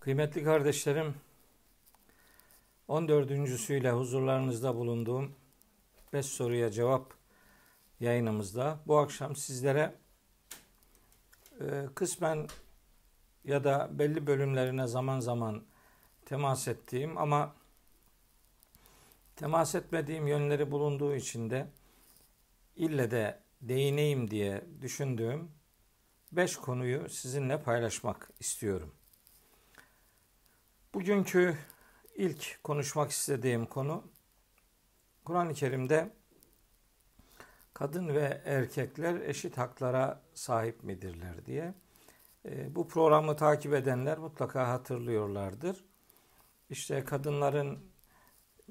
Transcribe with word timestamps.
Kıymetli 0.00 0.44
kardeşlerim, 0.44 1.14
14.süyle 2.88 3.90
huzurlarınızda 3.90 4.76
bulunduğum 4.76 5.34
5 6.12 6.26
soruya 6.26 6.70
cevap 6.70 7.14
yayınımızda 8.00 8.80
bu 8.86 8.98
akşam 8.98 9.36
sizlere 9.36 9.94
e, 11.60 11.86
kısmen 11.94 12.46
ya 13.44 13.64
da 13.64 13.88
belli 13.98 14.26
bölümlerine 14.26 14.86
zaman 14.86 15.20
zaman 15.20 15.64
temas 16.24 16.68
ettiğim 16.68 17.18
ama 17.18 17.54
temas 19.36 19.74
etmediğim 19.74 20.26
yönleri 20.26 20.70
bulunduğu 20.70 21.14
için 21.14 21.50
de 21.50 21.66
ille 22.76 23.10
de 23.10 23.40
değineyim 23.60 24.30
diye 24.30 24.64
düşündüğüm 24.80 25.50
beş 26.32 26.56
konuyu 26.56 27.08
sizinle 27.08 27.62
paylaşmak 27.62 28.30
istiyorum. 28.40 28.97
Bugünkü 30.98 31.56
ilk 32.16 32.64
konuşmak 32.64 33.10
istediğim 33.10 33.66
konu 33.66 34.04
Kur'an-ı 35.24 35.54
Kerim'de 35.54 36.10
kadın 37.74 38.08
ve 38.08 38.42
erkekler 38.44 39.20
eşit 39.20 39.58
haklara 39.58 40.22
sahip 40.34 40.84
midirler 40.84 41.46
diye. 41.46 41.74
E, 42.44 42.74
bu 42.74 42.88
programı 42.88 43.36
takip 43.36 43.74
edenler 43.74 44.18
mutlaka 44.18 44.68
hatırlıyorlardır. 44.68 45.84
İşte 46.70 47.04
kadınların 47.04 47.78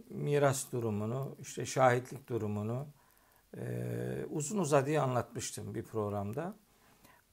miras 0.09 0.71
durumunu, 0.71 1.35
işte 1.39 1.65
şahitlik 1.65 2.29
durumunu 2.29 2.87
e, 3.57 4.25
uzun 4.29 4.57
uzadıya 4.57 5.03
anlatmıştım 5.03 5.75
bir 5.75 5.83
programda. 5.83 6.55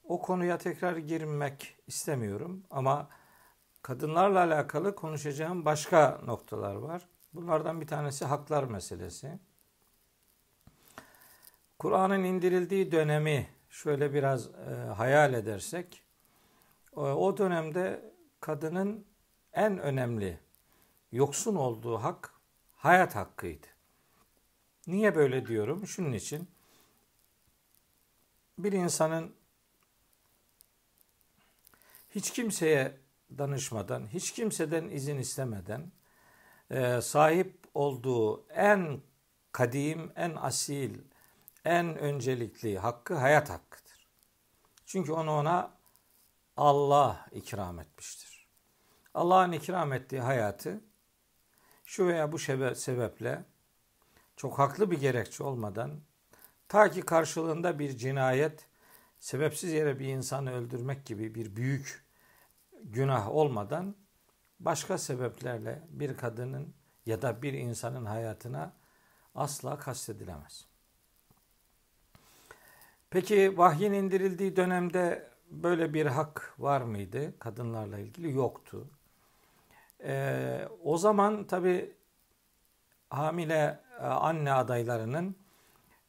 O 0.03 0.21
konuya 0.21 0.57
tekrar 0.57 0.97
girmek 0.97 1.75
istemiyorum 1.87 2.63
ama 2.69 3.09
kadınlarla 3.85 4.39
alakalı 4.39 4.95
konuşacağım 4.95 5.65
başka 5.65 6.21
noktalar 6.25 6.75
var. 6.75 7.07
Bunlardan 7.33 7.81
bir 7.81 7.87
tanesi 7.87 8.25
haklar 8.25 8.63
meselesi. 8.63 9.39
Kur'an'ın 11.79 12.23
indirildiği 12.23 12.91
dönemi 12.91 13.47
şöyle 13.69 14.13
biraz 14.13 14.47
e, 14.47 14.75
hayal 14.97 15.33
edersek, 15.33 16.03
e, 16.97 16.99
o 16.99 17.37
dönemde 17.37 18.13
kadının 18.39 19.05
en 19.53 19.79
önemli 19.79 20.39
yoksun 21.11 21.55
olduğu 21.55 21.97
hak 21.97 22.33
hayat 22.75 23.15
hakkıydı. 23.15 23.67
Niye 24.87 25.15
böyle 25.15 25.45
diyorum? 25.45 25.87
Şunun 25.87 26.13
için 26.13 26.49
bir 28.57 28.71
insanın 28.71 29.35
hiç 32.15 32.31
kimseye 32.31 33.04
danışmadan, 33.37 34.07
hiç 34.07 34.31
kimseden 34.31 34.89
izin 34.89 35.17
istemeden 35.17 35.91
e, 36.69 37.01
sahip 37.01 37.67
olduğu 37.73 38.47
en 38.47 39.01
kadim, 39.51 40.11
en 40.15 40.35
asil, 40.35 40.97
en 41.65 41.97
öncelikli 41.97 42.79
hakkı 42.79 43.13
hayat 43.15 43.49
hakkıdır. 43.49 44.07
Çünkü 44.85 45.11
onu 45.11 45.31
ona 45.31 45.71
Allah 46.57 47.25
ikram 47.31 47.79
etmiştir. 47.79 48.47
Allah'ın 49.13 49.51
ikram 49.51 49.93
ettiği 49.93 50.21
hayatı 50.21 50.81
şu 51.85 52.07
veya 52.07 52.31
bu 52.31 52.39
sebeple 52.75 53.43
çok 54.35 54.59
haklı 54.59 54.91
bir 54.91 54.99
gerekçe 54.99 55.43
olmadan 55.43 56.01
ta 56.67 56.91
ki 56.91 57.01
karşılığında 57.01 57.79
bir 57.79 57.97
cinayet, 57.97 58.65
sebepsiz 59.19 59.71
yere 59.71 59.99
bir 59.99 60.07
insanı 60.07 60.53
öldürmek 60.53 61.05
gibi 61.05 61.35
bir 61.35 61.55
büyük 61.55 62.04
günah 62.85 63.29
olmadan 63.29 63.95
başka 64.59 64.97
sebeplerle 64.97 65.81
bir 65.89 66.17
kadının 66.17 66.73
ya 67.05 67.21
da 67.21 67.41
bir 67.41 67.53
insanın 67.53 68.05
hayatına 68.05 68.73
asla 69.35 69.77
kastedilemez. 69.77 70.65
Peki 73.09 73.57
vahyin 73.57 73.93
indirildiği 73.93 74.55
dönemde 74.55 75.29
böyle 75.51 75.93
bir 75.93 76.05
hak 76.05 76.53
var 76.59 76.81
mıydı 76.81 77.39
kadınlarla 77.39 77.99
ilgili? 77.99 78.31
Yoktu. 78.31 78.89
Ee, 80.03 80.67
o 80.83 80.97
zaman 80.97 81.47
tabi 81.47 81.95
hamile 83.09 83.79
e, 83.99 84.05
anne 84.05 84.53
adaylarının 84.53 85.35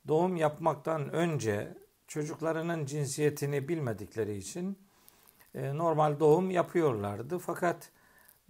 doğum 0.09 0.37
yapmaktan 0.37 1.13
önce 1.13 1.79
çocuklarının 2.07 2.87
cinsiyetini 2.87 3.69
bilmedikleri 3.69 4.37
için 4.37 4.86
normal 5.57 6.21
doğum 6.21 6.51
yapıyorlardı. 6.51 7.39
Fakat 7.39 7.91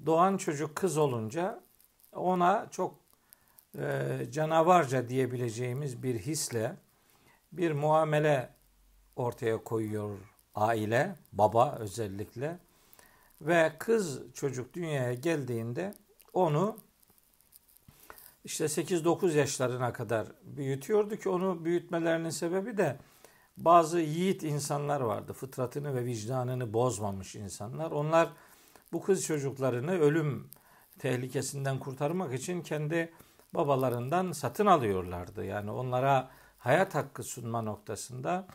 doğan 0.06 0.36
çocuk 0.36 0.76
kız 0.76 0.96
olunca 0.96 1.60
ona 2.12 2.66
çok 2.70 2.94
e, 3.78 4.18
canavarca 4.30 5.08
diyebileceğimiz 5.08 6.02
bir 6.02 6.18
hisle 6.18 6.76
bir 7.52 7.72
muamele 7.72 8.48
ortaya 9.16 9.64
koyuyor 9.64 10.18
aile, 10.54 11.14
baba 11.32 11.76
özellikle. 11.80 12.58
Ve 13.40 13.72
kız 13.78 14.32
çocuk 14.34 14.74
dünyaya 14.74 15.14
geldiğinde 15.14 15.94
onu 16.32 16.76
işte 18.44 18.64
8-9 18.64 19.32
yaşlarına 19.32 19.92
kadar 19.92 20.26
büyütüyordu 20.42 21.16
ki 21.16 21.28
onu 21.28 21.64
büyütmelerinin 21.64 22.30
sebebi 22.30 22.76
de 22.76 22.96
bazı 23.56 24.00
yiğit 24.00 24.42
insanlar 24.42 25.00
vardı. 25.00 25.32
Fıtratını 25.32 25.94
ve 25.94 26.04
vicdanını 26.04 26.72
bozmamış 26.72 27.34
insanlar. 27.34 27.90
Onlar 27.90 28.28
bu 28.92 29.02
kız 29.02 29.24
çocuklarını 29.24 29.92
ölüm 29.92 30.50
tehlikesinden 30.98 31.78
kurtarmak 31.78 32.34
için 32.34 32.62
kendi 32.62 33.12
babalarından 33.54 34.32
satın 34.32 34.66
alıyorlardı. 34.66 35.44
Yani 35.44 35.70
onlara 35.70 36.30
hayat 36.58 36.94
hakkı 36.94 37.22
sunma 37.22 37.62
noktasında 37.62 38.46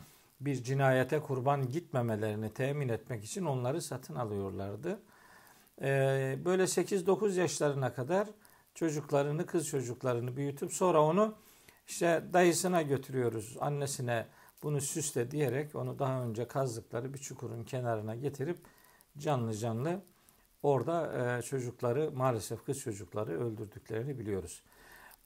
bir 0.42 0.64
cinayete 0.64 1.20
kurban 1.20 1.70
gitmemelerini 1.70 2.54
temin 2.54 2.90
etmek 2.90 3.24
için 3.24 3.46
onları 3.46 3.82
satın 3.82 4.16
alıyorlardı. 4.16 5.00
Ee, 5.82 6.40
böyle 6.46 6.64
8-9 6.64 7.40
yaşlarına 7.40 7.94
kadar 7.94 8.28
çocuklarını, 8.76 9.46
kız 9.46 9.68
çocuklarını 9.68 10.38
büyütüp 10.38 10.74
sonra 10.74 11.02
onu 11.04 11.36
işte 11.88 12.24
dayısına 12.34 12.82
götürüyoruz, 12.82 13.58
annesine 13.60 14.28
bunu 14.64 14.82
süsle 14.82 15.32
diyerek 15.32 15.76
onu 15.76 16.00
daha 16.00 16.24
önce 16.24 16.48
kazdıkları 16.48 17.14
bir 17.14 17.20
çukurun 17.20 17.64
kenarına 17.64 18.16
getirip 18.16 18.58
canlı 19.18 19.54
canlı 19.54 20.02
orada 20.64 21.14
e, 21.38 21.42
çocukları 21.42 22.12
maalesef 22.12 22.66
kız 22.66 22.80
çocukları 22.80 23.32
öldürdüklerini 23.44 24.20
biliyoruz. 24.20 24.64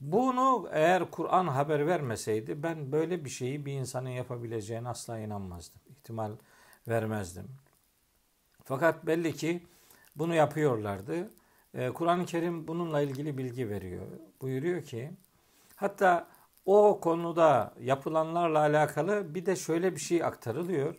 Bunu 0.01 0.69
eğer 0.71 1.11
Kur'an 1.11 1.47
haber 1.47 1.87
vermeseydi 1.87 2.63
ben 2.63 2.91
böyle 2.91 3.25
bir 3.25 3.29
şeyi 3.29 3.65
bir 3.65 3.73
insanın 3.73 4.09
yapabileceğine 4.09 4.89
asla 4.89 5.19
inanmazdım. 5.19 5.81
İhtimal 5.89 6.31
vermezdim. 6.87 7.47
Fakat 8.63 9.05
belli 9.05 9.33
ki 9.35 9.63
bunu 10.15 10.35
yapıyorlardı. 10.35 11.31
E, 11.73 11.89
Kur'an-ı 11.89 12.25
Kerim 12.25 12.67
bununla 12.67 13.01
ilgili 13.01 13.37
bilgi 13.37 13.69
veriyor. 13.69 14.05
Buyuruyor 14.41 14.83
ki 14.83 15.11
hatta 15.75 16.27
o 16.65 16.99
konuda 16.99 17.73
yapılanlarla 17.79 18.59
alakalı 18.59 19.35
bir 19.35 19.45
de 19.45 19.55
şöyle 19.55 19.95
bir 19.95 19.99
şey 19.99 20.23
aktarılıyor. 20.23 20.95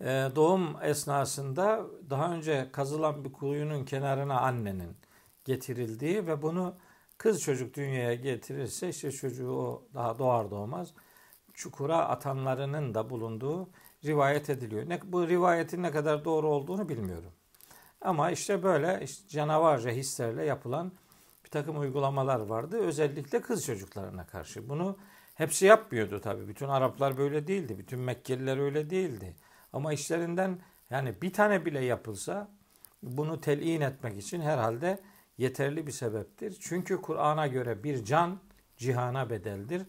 Ee, 0.00 0.28
doğum 0.36 0.76
esnasında 0.82 1.86
daha 2.10 2.32
önce 2.32 2.68
kazılan 2.72 3.24
bir 3.24 3.32
kuyunun 3.32 3.84
kenarına 3.84 4.40
annenin 4.40 4.96
getirildiği 5.44 6.26
ve 6.26 6.42
bunu 6.42 6.74
kız 7.18 7.42
çocuk 7.42 7.74
dünyaya 7.74 8.14
getirirse 8.14 8.88
işte 8.88 9.12
çocuğu 9.12 9.52
o 9.52 9.88
daha 9.94 10.18
doğar 10.18 10.50
doğmaz 10.50 10.94
çukura 11.54 11.98
atanlarının 12.08 12.94
da 12.94 13.10
bulunduğu 13.10 13.70
rivayet 14.04 14.50
ediliyor. 14.50 14.88
Ne, 14.88 15.00
bu 15.04 15.28
rivayetin 15.28 15.82
ne 15.82 15.90
kadar 15.90 16.24
doğru 16.24 16.48
olduğunu 16.48 16.88
bilmiyorum. 16.88 17.32
Ama 18.00 18.30
işte 18.30 18.62
böyle 18.62 19.00
işte 19.04 19.28
canavarca 19.28 19.90
hislerle 19.90 20.44
yapılan 20.44 20.92
bir 21.50 21.52
takım 21.52 21.80
uygulamalar 21.80 22.40
vardı. 22.40 22.78
Özellikle 22.78 23.40
kız 23.40 23.66
çocuklarına 23.66 24.26
karşı. 24.26 24.68
Bunu 24.68 24.96
hepsi 25.34 25.66
yapmıyordu 25.66 26.20
tabii. 26.20 26.48
Bütün 26.48 26.68
Araplar 26.68 27.18
böyle 27.18 27.46
değildi. 27.46 27.78
Bütün 27.78 27.98
Mekkeliler 27.98 28.58
öyle 28.58 28.90
değildi. 28.90 29.34
Ama 29.72 29.92
işlerinden 29.92 30.58
yani 30.90 31.14
bir 31.22 31.32
tane 31.32 31.64
bile 31.64 31.84
yapılsa 31.84 32.48
bunu 33.02 33.40
telin 33.40 33.80
etmek 33.80 34.18
için 34.18 34.40
herhalde 34.40 35.00
yeterli 35.38 35.86
bir 35.86 35.92
sebeptir. 35.92 36.56
Çünkü 36.60 37.02
Kur'an'a 37.02 37.46
göre 37.46 37.84
bir 37.84 38.04
can 38.04 38.38
cihana 38.76 39.30
bedeldir. 39.30 39.82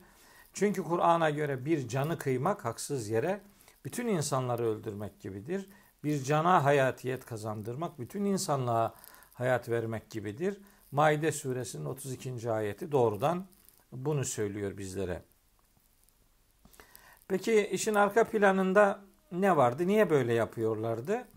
Çünkü 0.54 0.84
Kur'an'a 0.84 1.30
göre 1.30 1.66
bir 1.66 1.88
canı 1.88 2.18
kıymak 2.18 2.66
haksız 2.66 3.10
yere 3.10 3.42
bütün 3.86 4.08
insanları 4.08 4.68
öldürmek 4.68 5.20
gibidir. 5.20 5.70
Bir 6.04 6.24
cana 6.24 6.64
hayatiyet 6.64 7.26
kazandırmak 7.26 8.00
bütün 8.00 8.26
insanlığa 8.26 8.94
hayat 9.34 9.70
vermek 9.70 10.10
gibidir. 10.10 10.58
Maide 10.92 11.32
suresinin 11.32 11.86
32. 11.86 12.52
ayeti 12.52 12.92
doğrudan 12.92 13.46
bunu 13.92 14.26
söylüyor 14.26 14.78
bizlere. 14.78 15.22
Peki 17.28 17.68
işin 17.68 17.96
arka 17.96 18.24
planında 18.24 19.00
ne 19.32 19.58
vardı? 19.58 19.88
Niye 19.88 20.10
böyle 20.10 20.34
yapıyorlardı? 20.34 21.28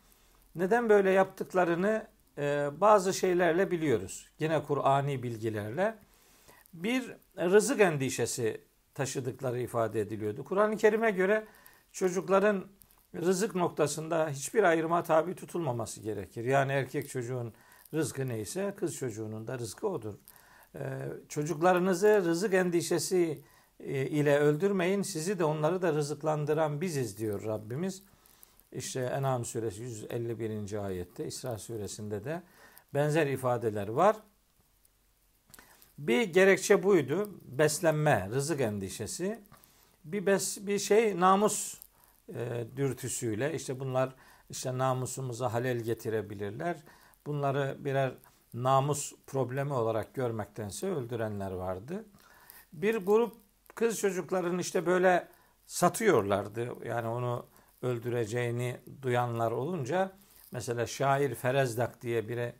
Neden 0.54 0.88
böyle 0.88 1.10
yaptıklarını 1.10 2.06
e, 2.38 2.68
bazı 2.80 3.14
şeylerle 3.14 3.70
biliyoruz. 3.70 4.28
Yine 4.38 4.62
Kur'ani 4.62 5.22
bilgilerle. 5.22 5.98
Bir 6.72 7.16
rızık 7.38 7.80
endişesi 7.80 8.60
taşıdıkları 8.94 9.60
ifade 9.60 10.00
ediliyordu. 10.00 10.44
Kur'an-ı 10.44 10.76
Kerim'e 10.76 11.10
göre 11.10 11.46
çocukların 11.92 12.64
rızık 13.14 13.54
noktasında 13.54 14.28
hiçbir 14.28 14.62
ayrıma 14.62 15.02
tabi 15.02 15.34
tutulmaması 15.34 16.00
gerekir. 16.00 16.44
Yani 16.44 16.72
erkek 16.72 17.08
çocuğun 17.08 17.54
rızkı 17.94 18.28
neyse 18.28 18.74
kız 18.76 18.96
çocuğunun 18.96 19.46
da 19.46 19.58
rızkı 19.58 19.88
odur. 19.88 20.14
Ee, 20.74 21.08
çocuklarınızı 21.28 22.22
rızık 22.24 22.54
endişesi 22.54 23.42
e, 23.80 24.06
ile 24.06 24.38
öldürmeyin. 24.38 25.02
Sizi 25.02 25.38
de 25.38 25.44
onları 25.44 25.82
da 25.82 25.92
rızıklandıran 25.92 26.80
biziz 26.80 27.18
diyor 27.18 27.44
Rabbimiz. 27.44 28.02
İşte 28.72 29.00
En'am 29.00 29.44
suresi 29.44 29.82
151. 29.82 30.84
ayette, 30.84 31.26
İsra 31.26 31.58
suresinde 31.58 32.24
de 32.24 32.42
benzer 32.94 33.26
ifadeler 33.26 33.88
var. 33.88 34.16
Bir 35.98 36.22
gerekçe 36.22 36.82
buydu. 36.82 37.30
Beslenme, 37.42 38.28
rızık 38.30 38.60
endişesi. 38.60 39.40
Bir 40.04 40.26
bes, 40.26 40.58
bir 40.66 40.78
şey 40.78 41.20
namus 41.20 41.80
e, 42.34 42.64
dürtüsüyle 42.76 43.54
işte 43.54 43.80
bunlar 43.80 44.14
işte 44.50 44.78
namusumuza 44.78 45.52
halel 45.52 45.78
getirebilirler. 45.78 46.76
Bunları 47.26 47.76
birer 47.78 48.12
namus 48.54 49.12
problemi 49.26 49.72
olarak 49.72 50.14
görmektense 50.14 50.90
öldürenler 50.90 51.50
vardı. 51.50 52.04
Bir 52.72 52.96
grup 52.96 53.36
kız 53.74 53.98
çocukların 53.98 54.58
işte 54.58 54.86
böyle 54.86 55.28
satıyorlardı. 55.66 56.86
Yani 56.86 57.08
onu 57.08 57.46
öldüreceğini 57.82 58.76
duyanlar 59.02 59.52
olunca 59.52 60.12
mesela 60.52 60.86
şair 60.86 61.34
Ferezdak 61.34 62.02
diye 62.02 62.28
bir 62.28 62.52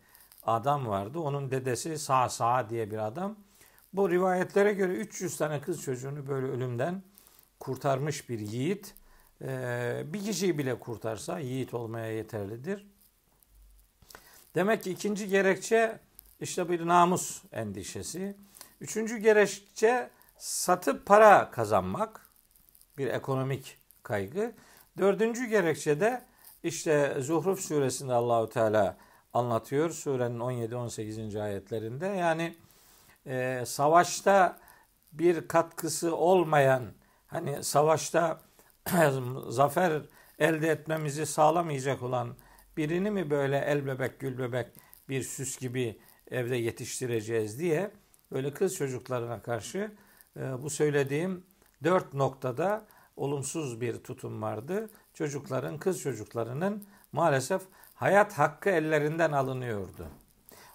adam 0.43 0.87
vardı. 0.87 1.19
Onun 1.19 1.51
dedesi 1.51 1.99
Sa 1.99 2.29
Sa 2.29 2.71
diye 2.71 2.91
bir 2.91 3.07
adam. 3.07 3.37
Bu 3.93 4.11
rivayetlere 4.11 4.73
göre 4.73 4.93
300 4.93 5.37
tane 5.37 5.61
kız 5.61 5.83
çocuğunu 5.83 6.27
böyle 6.29 6.47
ölümden 6.47 7.03
kurtarmış 7.61 8.29
bir 8.29 8.39
yiğit. 8.39 8.95
Ee, 9.43 10.03
bir 10.07 10.25
kişiyi 10.25 10.59
bile 10.59 10.79
kurtarsa 10.79 11.39
yiğit 11.39 11.75
olmaya 11.75 12.13
yeterlidir. 12.13 12.87
Demek 14.55 14.83
ki 14.83 14.91
ikinci 14.91 15.29
gerekçe 15.29 16.01
işte 16.41 16.69
bir 16.69 16.87
namus 16.87 17.43
endişesi. 17.53 18.37
Üçüncü 18.81 19.17
gerekçe 19.17 20.11
satıp 20.39 21.07
para 21.07 21.51
kazanmak. 21.51 22.21
Bir 22.99 23.07
ekonomik 23.07 23.79
kaygı. 24.03 24.53
Dördüncü 24.99 25.47
gerekçe 25.47 26.01
de 26.01 26.25
işte 26.63 27.17
Zuhruf 27.21 27.61
suresinde 27.61 28.13
Allahu 28.13 28.49
Teala 28.49 28.97
anlatıyor. 29.33 29.91
Surenin 29.91 30.41
17-18. 30.41 31.43
ayetlerinde. 31.43 32.07
Yani 32.07 32.57
e, 33.27 33.63
savaşta 33.67 34.59
bir 35.13 35.49
katkısı 35.49 36.17
olmayan 36.17 36.85
hani 37.27 37.65
savaşta 37.65 38.41
zafer 39.49 40.03
elde 40.39 40.69
etmemizi 40.69 41.27
sağlamayacak 41.27 42.03
olan 42.03 42.37
birini 42.77 43.11
mi 43.11 43.31
böyle 43.31 43.59
el 43.59 43.87
bebek 43.87 44.21
gül 44.21 44.39
bebek 44.39 44.67
bir 45.09 45.23
süs 45.23 45.59
gibi 45.59 45.99
evde 46.31 46.57
yetiştireceğiz 46.57 47.59
diye 47.59 47.91
böyle 48.33 48.55
kız 48.55 48.75
çocuklarına 48.75 49.43
karşı 49.43 49.93
e, 50.37 50.63
bu 50.63 50.71
söylediğim 50.71 51.45
dört 51.85 52.15
noktada 52.15 52.87
olumsuz 53.17 53.81
bir 53.81 53.97
tutum 53.97 54.43
vardı. 54.43 54.91
Çocukların, 55.15 55.79
kız 55.79 56.01
çocuklarının 56.01 56.85
maalesef 57.13 57.63
hayat 57.95 58.33
hakkı 58.33 58.71
ellerinden 58.71 59.33
alınıyordu. 59.33 60.09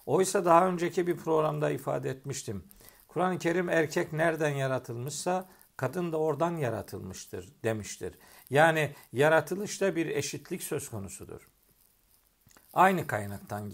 Oysa 0.06 0.44
daha 0.44 0.68
önceki 0.68 1.06
bir 1.06 1.16
programda 1.16 1.70
ifade 1.70 2.10
etmiştim. 2.10 2.64
Kur'an-ı 3.08 3.38
Kerim 3.38 3.68
erkek 3.68 4.12
nereden 4.12 4.54
yaratılmışsa 4.54 5.48
kadın 5.76 6.12
da 6.12 6.16
oradan 6.16 6.56
yaratılmıştır 6.56 7.48
demiştir. 7.64 8.14
Yani 8.50 8.94
yaratılışta 9.12 9.96
bir 9.96 10.06
eşitlik 10.06 10.62
söz 10.62 10.88
konusudur. 10.88 11.48
Aynı 12.74 13.06
kaynaktan 13.06 13.72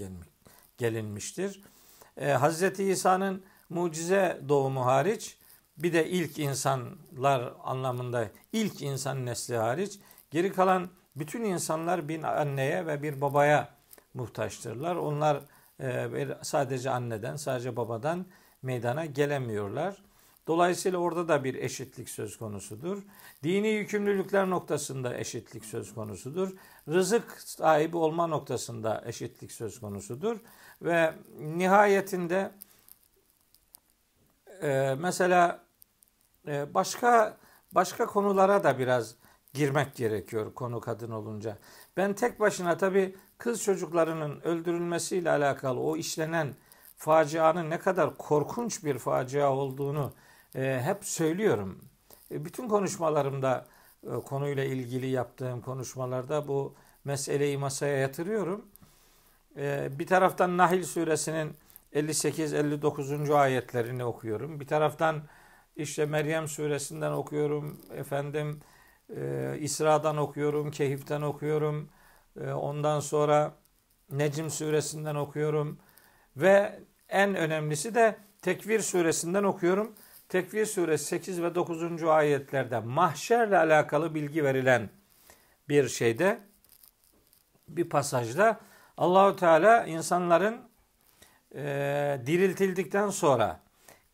gelinmiştir. 0.79 1.63
Ee, 2.17 2.35
Hz. 2.35 2.81
İsa'nın 2.81 3.43
mucize 3.69 4.41
doğumu 4.49 4.87
hariç 4.87 5.39
bir 5.79 5.93
de 5.93 6.09
ilk 6.09 6.39
insanlar 6.39 7.53
anlamında 7.65 8.29
ilk 8.53 8.83
insan 8.83 9.27
nesli 9.27 9.57
hariç 9.57 9.99
geri 10.31 10.53
kalan 10.53 10.89
bütün 11.17 11.45
insanlar 11.45 12.09
bir 12.09 12.23
anneye 12.23 12.87
ve 12.87 13.03
bir 13.03 13.21
babaya 13.21 13.69
muhtaçtırlar. 14.15 14.97
Onlar 14.97 15.41
e, 15.81 16.29
sadece 16.43 16.91
anneden, 16.91 17.37
sadece 17.37 17.77
babadan 17.77 18.27
meydana 18.63 19.07
gelemiyorlar. 19.07 20.03
Dolayısıyla 20.47 20.99
orada 20.99 21.29
da 21.29 21.45
bir 21.45 21.55
eşitlik 21.55 22.09
söz 22.09 22.39
konusudur. 22.39 23.03
Dini 23.43 23.69
yükümlülükler 23.69 24.51
noktasında 24.51 25.17
eşitlik 25.17 25.65
söz 25.65 25.95
konusudur. 25.95 26.53
Rızık 26.89 27.41
sahibi 27.41 27.97
olma 27.97 28.27
noktasında 28.27 29.03
eşitlik 29.07 29.53
söz 29.53 29.81
konusudur. 29.81 30.41
Ve 30.83 31.15
nihayetinde 31.39 32.53
e, 34.63 34.97
mesela 34.99 35.65
e, 36.47 36.75
başka 36.75 37.37
başka 37.73 38.07
konulara 38.07 38.65
da 38.65 38.79
biraz 38.79 39.15
girmek 39.55 39.97
gerekiyor 39.97 40.55
konu 40.55 40.81
kadın 40.81 41.11
olunca. 41.11 41.59
Ben 41.97 42.15
tek 42.15 42.41
başına 42.41 42.77
tabii 42.77 43.17
kız 43.39 43.63
çocuklarının 43.63 44.41
öldürülmesiyle 44.41 45.31
alakalı 45.31 45.81
o 45.81 45.97
işlenen 45.97 46.55
facianın 46.97 47.71
ne 47.71 47.79
kadar 47.79 48.17
korkunç 48.17 48.85
bir 48.85 48.99
facia 48.99 49.53
olduğunu 49.53 50.13
hep 50.57 51.05
söylüyorum. 51.05 51.81
E, 52.31 52.45
bütün 52.45 52.69
konuşmalarımda 52.69 53.67
e, 54.05 54.11
konuyla 54.11 54.65
ilgili 54.65 55.07
yaptığım 55.07 55.61
konuşmalarda 55.61 56.49
bu 56.49 56.75
meseleyi 57.05 57.59
masaya 57.59 57.97
yatırıyorum. 57.99 58.67
E, 59.57 59.89
bir 59.99 60.07
taraftan 60.07 60.57
Nahil 60.59 60.85
suresinin 60.85 61.57
58-59. 61.93 63.35
ayetlerini 63.35 64.05
okuyorum. 64.05 64.61
Bir 64.61 64.67
taraftan 64.67 65.23
işte 65.77 66.07
Meryem 66.07 66.49
suresinden 66.49 67.13
okuyorum. 67.13 67.81
Efendim 67.95 68.61
e, 69.17 69.57
İsra'dan 69.61 70.17
okuyorum, 70.17 70.71
Kehif'ten 70.71 71.23
okuyorum. 71.23 71.89
Ondan 72.55 73.01
sonra 73.01 73.55
Necim 74.11 74.51
suresinden 74.51 75.15
okuyorum. 75.15 75.79
Ve 76.37 76.81
en 77.09 77.35
önemlisi 77.35 77.95
de 77.95 78.17
Tekvir 78.43 78.81
suresinden 78.81 79.45
okuyorum. 79.45 79.95
Tekvir 80.29 80.67
suresi 80.67 81.05
8 81.05 81.43
ve 81.43 81.55
9. 81.55 82.05
ayetlerde 82.05 82.81
mahşerle 82.81 83.59
alakalı 83.59 84.15
bilgi 84.15 84.45
verilen 84.45 84.91
bir 85.69 85.89
şeyde 85.89 86.39
bir 87.69 87.89
pasajda 87.89 88.61
Allahu 88.97 89.37
Teala 89.37 89.87
insanların 89.87 90.57
e, 91.55 91.63
diriltildikten 92.27 93.11
sonra 93.11 93.61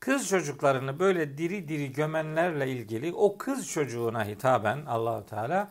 kız 0.00 0.28
çocuklarını 0.28 0.98
böyle 0.98 1.38
diri 1.38 1.68
diri 1.68 1.92
gömenlerle 1.92 2.68
ilgili 2.68 3.12
o 3.12 3.38
kız 3.38 3.68
çocuğuna 3.68 4.26
hitaben 4.26 4.86
Allahu 4.86 5.26
Teala 5.26 5.70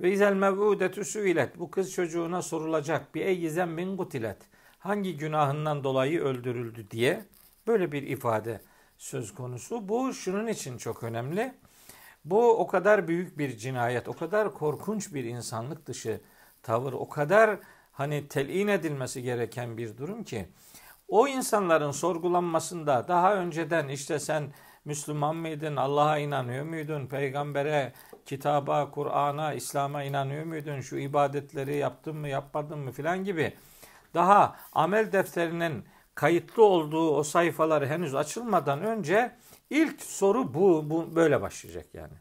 ve 0.00 0.12
izel 0.12 0.32
mev'udetu 0.32 1.04
suilet 1.04 1.58
bu 1.58 1.70
kız 1.70 1.92
çocuğuna 1.92 2.42
sorulacak 2.42 3.14
bir 3.14 3.26
eyyizen 3.26 3.68
min 3.68 3.96
gutilet 3.96 4.38
hangi 4.78 5.16
günahından 5.16 5.84
dolayı 5.84 6.20
öldürüldü 6.20 6.90
diye 6.90 7.24
böyle 7.66 7.92
bir 7.92 8.02
ifade 8.02 8.60
söz 9.02 9.34
konusu. 9.34 9.88
Bu 9.88 10.14
şunun 10.14 10.46
için 10.46 10.78
çok 10.78 11.02
önemli. 11.02 11.54
Bu 12.24 12.58
o 12.58 12.66
kadar 12.66 13.08
büyük 13.08 13.38
bir 13.38 13.56
cinayet, 13.56 14.08
o 14.08 14.12
kadar 14.12 14.54
korkunç 14.54 15.14
bir 15.14 15.24
insanlık 15.24 15.86
dışı 15.86 16.20
tavır, 16.62 16.92
o 16.92 17.08
kadar 17.08 17.58
hani 17.92 18.28
telin 18.28 18.68
edilmesi 18.68 19.22
gereken 19.22 19.76
bir 19.76 19.98
durum 19.98 20.24
ki 20.24 20.48
o 21.08 21.28
insanların 21.28 21.90
sorgulanmasında 21.90 23.08
daha 23.08 23.34
önceden 23.34 23.88
işte 23.88 24.18
sen 24.18 24.52
Müslüman 24.84 25.36
mıydın, 25.36 25.76
Allah'a 25.76 26.18
inanıyor 26.18 26.64
muydun, 26.64 27.06
peygambere, 27.06 27.92
kitaba, 28.26 28.90
Kur'an'a, 28.90 29.52
İslam'a 29.52 30.02
inanıyor 30.02 30.44
muydun, 30.44 30.80
şu 30.80 30.96
ibadetleri 30.96 31.76
yaptın 31.76 32.16
mı, 32.16 32.28
yapmadın 32.28 32.78
mı 32.78 32.92
filan 32.92 33.24
gibi 33.24 33.54
daha 34.14 34.56
amel 34.72 35.12
defterinin 35.12 35.84
kayıtlı 36.14 36.64
olduğu 36.64 37.16
o 37.16 37.22
sayfaları 37.22 37.86
henüz 37.86 38.14
açılmadan 38.14 38.82
önce 38.82 39.36
ilk 39.70 40.02
soru 40.02 40.54
bu, 40.54 40.90
bu 40.90 41.16
böyle 41.16 41.40
başlayacak 41.40 41.86
yani. 41.94 42.14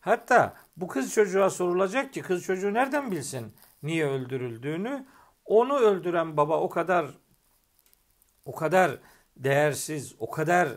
Hatta 0.00 0.54
bu 0.76 0.88
kız 0.88 1.12
çocuğa 1.12 1.50
sorulacak 1.50 2.12
ki 2.12 2.22
kız 2.22 2.42
çocuğu 2.42 2.74
nereden 2.74 3.10
bilsin 3.10 3.54
niye 3.82 4.06
öldürüldüğünü? 4.06 5.06
Onu 5.44 5.76
öldüren 5.76 6.36
baba 6.36 6.60
o 6.60 6.68
kadar 6.68 7.06
o 8.44 8.54
kadar 8.54 8.98
değersiz, 9.36 10.14
o 10.18 10.30
kadar 10.30 10.68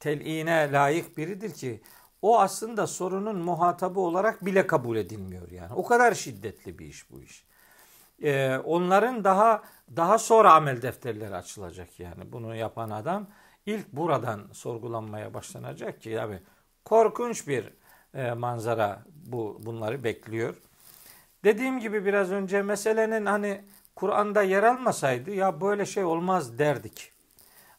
tel'ine 0.00 0.72
layık 0.72 1.16
biridir 1.16 1.54
ki 1.54 1.82
o 2.22 2.40
aslında 2.40 2.86
sorunun 2.86 3.36
muhatabı 3.36 4.00
olarak 4.00 4.44
bile 4.44 4.66
kabul 4.66 4.96
edilmiyor 4.96 5.50
yani. 5.50 5.74
O 5.74 5.84
kadar 5.84 6.14
şiddetli 6.14 6.78
bir 6.78 6.86
iş 6.86 7.10
bu 7.10 7.22
iş. 7.22 7.46
E, 8.22 8.58
onların 8.64 9.24
daha 9.24 9.62
daha 9.96 10.18
sonra 10.18 10.52
amel 10.54 10.82
defterleri 10.82 11.36
açılacak 11.36 12.00
yani 12.00 12.32
bunu 12.32 12.54
yapan 12.54 12.90
adam 12.90 13.26
ilk 13.66 13.92
buradan 13.92 14.48
sorgulanmaya 14.52 15.34
başlanacak 15.34 16.02
ki 16.02 16.20
abi 16.20 16.42
korkunç 16.84 17.48
bir 17.48 17.72
e, 18.14 18.32
manzara 18.32 19.02
bu 19.26 19.60
bunları 19.66 20.04
bekliyor. 20.04 20.56
Dediğim 21.44 21.80
gibi 21.80 22.04
biraz 22.04 22.30
önce 22.30 22.62
meselenin 22.62 23.26
hani 23.26 23.64
Kur'an'da 23.96 24.42
yer 24.42 24.62
almasaydı 24.62 25.30
ya 25.30 25.60
böyle 25.60 25.86
şey 25.86 26.04
olmaz 26.04 26.58
derdik. 26.58 27.12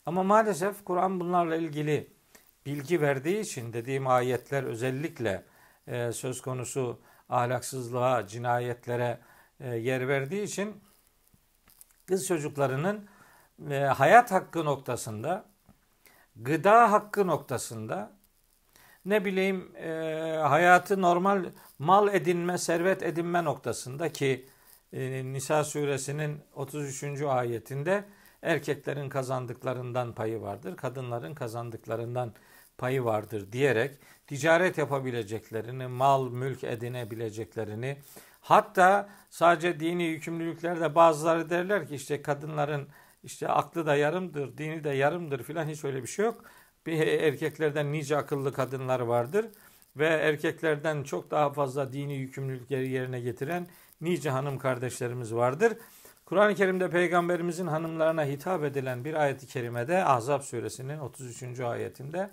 Ama 0.06 0.24
maalesef 0.24 0.86
Kur'an 0.86 1.20
bunlarla 1.20 1.56
ilgili 1.56 2.08
bilgi 2.66 3.02
verdiği 3.02 3.40
için 3.40 3.74
dediğim 3.74 4.08
ayetler 4.08 4.64
özellikle 4.64 5.44
e, 5.88 6.12
söz 6.12 6.42
konusu 6.42 7.00
ahlaksızlığa, 7.30 8.28
cinayetlere 8.28 9.20
yer 9.60 10.08
verdiği 10.08 10.44
için 10.44 10.82
kız 12.06 12.28
çocuklarının 12.28 13.08
e, 13.70 13.76
hayat 13.76 14.32
hakkı 14.32 14.66
noktasında, 14.66 15.46
gıda 16.36 16.92
hakkı 16.92 17.28
noktasında, 17.28 18.12
ne 19.06 19.26
bileyim 19.26 19.76
e, 19.76 19.90
hayatı 20.48 21.02
normal 21.02 21.46
mal 21.80 22.16
edinme, 22.16 22.58
servet 22.58 23.04
edinme 23.04 23.44
noktasında 23.44 24.14
ki 24.14 24.46
e, 24.94 25.26
Nisa 25.26 25.64
suresinin 25.64 26.42
33. 26.56 27.22
ayetinde 27.22 28.04
erkeklerin 28.42 29.10
kazandıklarından 29.10 30.16
payı 30.16 30.42
vardır, 30.42 30.78
kadınların 30.78 31.34
kazandıklarından 31.34 32.34
payı 32.78 33.04
vardır 33.04 33.52
diyerek 33.52 33.96
ticaret 34.28 34.78
yapabileceklerini, 34.78 35.88
mal, 35.88 36.30
mülk 36.30 36.64
edinebileceklerini, 36.64 37.98
hatta 38.48 39.10
sadece 39.30 39.80
dini 39.80 40.04
yükümlülüklerde 40.04 40.96
bazıları 40.96 41.50
derler 41.50 41.88
ki 41.88 41.96
işte 41.96 42.22
kadınların 42.22 42.88
işte 43.24 43.48
aklı 43.48 43.86
da 43.86 43.96
yarımdır, 43.96 44.58
dini 44.58 44.84
de 44.84 44.90
yarımdır 44.90 45.44
filan 45.44 45.68
hiç 45.68 45.84
öyle 45.84 46.04
bir 46.04 46.08
şey 46.08 46.26
yok. 46.26 46.44
Bir 46.86 47.08
erkeklerden 47.08 47.92
nice 47.92 48.18
akıllı 48.18 48.54
kadınlar 48.54 49.00
vardır 49.00 49.46
ve 49.98 50.08
erkeklerden 50.08 51.04
çok 51.04 51.32
daha 51.32 51.50
fazla 51.50 51.94
dini 51.94 52.16
yükümlülükleri 52.16 52.90
yerine 52.90 53.20
getiren 53.20 53.68
nice 54.02 54.30
hanım 54.30 54.60
kardeşlerimiz 54.60 55.34
vardır. 55.34 55.74
Kur'an-ı 56.26 56.56
Kerim'de 56.56 56.90
peygamberimizin 56.90 57.68
hanımlarına 57.68 58.26
hitap 58.26 58.64
edilen 58.64 59.06
bir 59.06 59.14
ayet-i 59.14 59.48
kerimede 59.48 60.06
Ahzab 60.06 60.42
suresinin 60.42 61.00
33. 61.00 61.60
ayetinde 61.60 62.30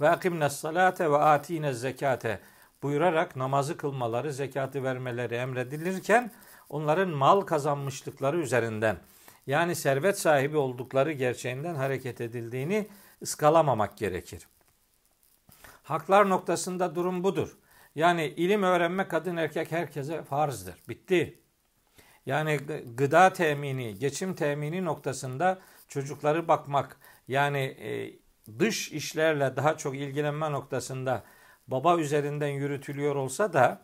ve 0.00 0.08
akimne 0.08 0.50
salate 0.50 1.10
ve 1.10 1.16
atine 1.16 1.72
zekate 1.72 2.40
buyurarak 2.82 3.36
namazı 3.36 3.76
kılmaları, 3.76 4.32
zekatı 4.32 4.82
vermeleri 4.84 5.34
emredilirken 5.34 6.30
onların 6.68 7.08
mal 7.08 7.40
kazanmışlıkları 7.40 8.38
üzerinden 8.38 8.96
yani 9.46 9.74
servet 9.74 10.18
sahibi 10.18 10.56
oldukları 10.56 11.12
gerçeğinden 11.12 11.74
hareket 11.74 12.20
edildiğini 12.20 12.88
ıskalamamak 13.22 13.98
gerekir. 13.98 14.46
Haklar 15.82 16.28
noktasında 16.28 16.94
durum 16.94 17.24
budur. 17.24 17.56
Yani 17.94 18.26
ilim 18.26 18.62
öğrenme 18.62 19.08
kadın 19.08 19.36
erkek 19.36 19.72
herkese 19.72 20.22
farzdır. 20.22 20.74
Bitti. 20.88 21.38
Yani 22.26 22.56
gıda 22.96 23.32
temini, 23.32 23.98
geçim 23.98 24.34
temini 24.34 24.84
noktasında 24.84 25.58
çocukları 25.88 26.48
bakmak, 26.48 26.96
yani 27.28 27.58
e, 27.58 28.12
dış 28.58 28.92
işlerle 28.92 29.56
daha 29.56 29.76
çok 29.76 29.96
ilgilenme 29.96 30.52
noktasında 30.52 31.24
baba 31.68 31.96
üzerinden 31.98 32.48
yürütülüyor 32.48 33.16
olsa 33.16 33.52
da 33.52 33.82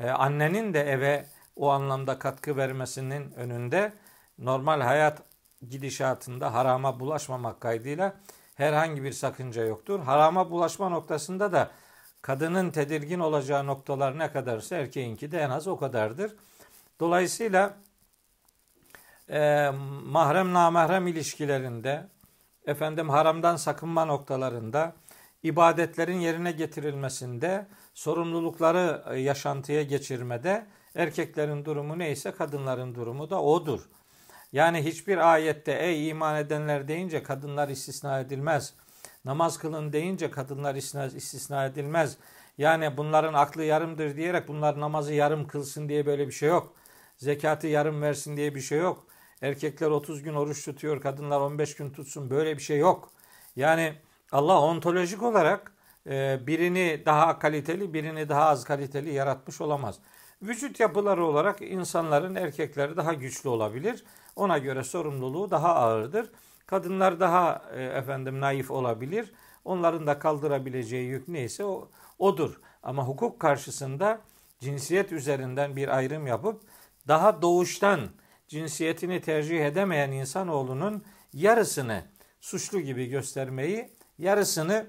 e, 0.00 0.10
annenin 0.10 0.74
de 0.74 0.80
eve 0.80 1.26
o 1.56 1.70
anlamda 1.70 2.18
katkı 2.18 2.56
vermesinin 2.56 3.32
önünde 3.32 3.92
normal 4.38 4.80
hayat 4.80 5.22
gidişatında 5.70 6.54
harama 6.54 7.00
bulaşmamak 7.00 7.60
kaydıyla 7.60 8.14
herhangi 8.54 9.02
bir 9.02 9.12
sakınca 9.12 9.64
yoktur. 9.64 10.00
Harama 10.00 10.50
bulaşma 10.50 10.88
noktasında 10.88 11.52
da 11.52 11.70
kadının 12.22 12.70
tedirgin 12.70 13.20
olacağı 13.20 13.66
noktalar 13.66 14.18
ne 14.18 14.32
kadarsa 14.32 14.76
erkeğinki 14.76 15.32
de 15.32 15.38
en 15.38 15.50
az 15.50 15.68
o 15.68 15.76
kadardır. 15.76 16.32
Dolayısıyla 17.00 17.76
e, 19.30 19.70
mahrem 20.04 20.52
namahrem 20.52 21.06
ilişkilerinde 21.06 22.06
efendim 22.66 23.08
haramdan 23.08 23.56
sakınma 23.56 24.04
noktalarında 24.04 24.92
ibadetlerin 25.44 26.18
yerine 26.18 26.52
getirilmesinde 26.52 27.66
sorumlulukları 27.94 29.04
e, 29.10 29.18
yaşantıya 29.18 29.82
geçirmede 29.82 30.66
erkeklerin 30.94 31.64
durumu 31.64 31.98
neyse 31.98 32.30
kadınların 32.30 32.94
durumu 32.94 33.30
da 33.30 33.42
odur. 33.42 33.80
Yani 34.52 34.84
hiçbir 34.84 35.32
ayette 35.32 35.72
ey 35.72 36.08
iman 36.08 36.36
edenler 36.36 36.88
deyince 36.88 37.22
kadınlar 37.22 37.68
istisna 37.68 38.20
edilmez. 38.20 38.74
Namaz 39.24 39.58
kılın 39.58 39.92
deyince 39.92 40.30
kadınlar 40.30 40.74
istisna 41.14 41.66
edilmez. 41.66 42.16
Yani 42.58 42.96
bunların 42.96 43.34
aklı 43.34 43.64
yarımdır 43.64 44.16
diyerek 44.16 44.48
bunlar 44.48 44.80
namazı 44.80 45.14
yarım 45.14 45.46
kılsın 45.46 45.88
diye 45.88 46.06
böyle 46.06 46.26
bir 46.26 46.32
şey 46.32 46.48
yok. 46.48 46.74
Zekatı 47.16 47.66
yarım 47.66 48.02
versin 48.02 48.36
diye 48.36 48.54
bir 48.54 48.60
şey 48.60 48.78
yok. 48.78 49.06
Erkekler 49.42 49.90
30 49.90 50.22
gün 50.22 50.34
oruç 50.34 50.64
tutuyor, 50.64 51.00
kadınlar 51.00 51.40
15 51.40 51.76
gün 51.76 51.90
tutsun. 51.90 52.30
Böyle 52.30 52.56
bir 52.56 52.62
şey 52.62 52.78
yok. 52.78 53.10
Yani 53.56 53.94
Allah 54.34 54.60
ontolojik 54.60 55.22
olarak 55.22 55.72
e, 56.06 56.46
birini 56.46 57.02
daha 57.06 57.38
kaliteli, 57.38 57.94
birini 57.94 58.28
daha 58.28 58.44
az 58.44 58.64
kaliteli 58.64 59.12
yaratmış 59.12 59.60
olamaz. 59.60 59.98
Vücut 60.42 60.80
yapıları 60.80 61.24
olarak 61.24 61.62
insanların 61.62 62.34
erkekleri 62.34 62.96
daha 62.96 63.14
güçlü 63.14 63.48
olabilir. 63.48 64.04
Ona 64.36 64.58
göre 64.58 64.84
sorumluluğu 64.84 65.50
daha 65.50 65.74
ağırdır. 65.74 66.30
Kadınlar 66.66 67.20
daha 67.20 67.62
e, 67.74 67.82
efendim 67.82 68.40
naif 68.40 68.70
olabilir. 68.70 69.32
Onların 69.64 70.06
da 70.06 70.18
kaldırabileceği 70.18 71.08
yük 71.08 71.28
neyse 71.28 71.64
o, 71.64 71.88
odur. 72.18 72.60
Ama 72.82 73.06
hukuk 73.06 73.40
karşısında 73.40 74.20
cinsiyet 74.60 75.12
üzerinden 75.12 75.76
bir 75.76 75.88
ayrım 75.88 76.26
yapıp 76.26 76.62
daha 77.08 77.42
doğuştan 77.42 78.00
cinsiyetini 78.48 79.20
tercih 79.20 79.66
edemeyen 79.66 80.10
insanoğlunun 80.10 81.04
yarısını 81.32 82.02
suçlu 82.40 82.80
gibi 82.80 83.06
göstermeyi, 83.06 83.94
yarısını 84.18 84.86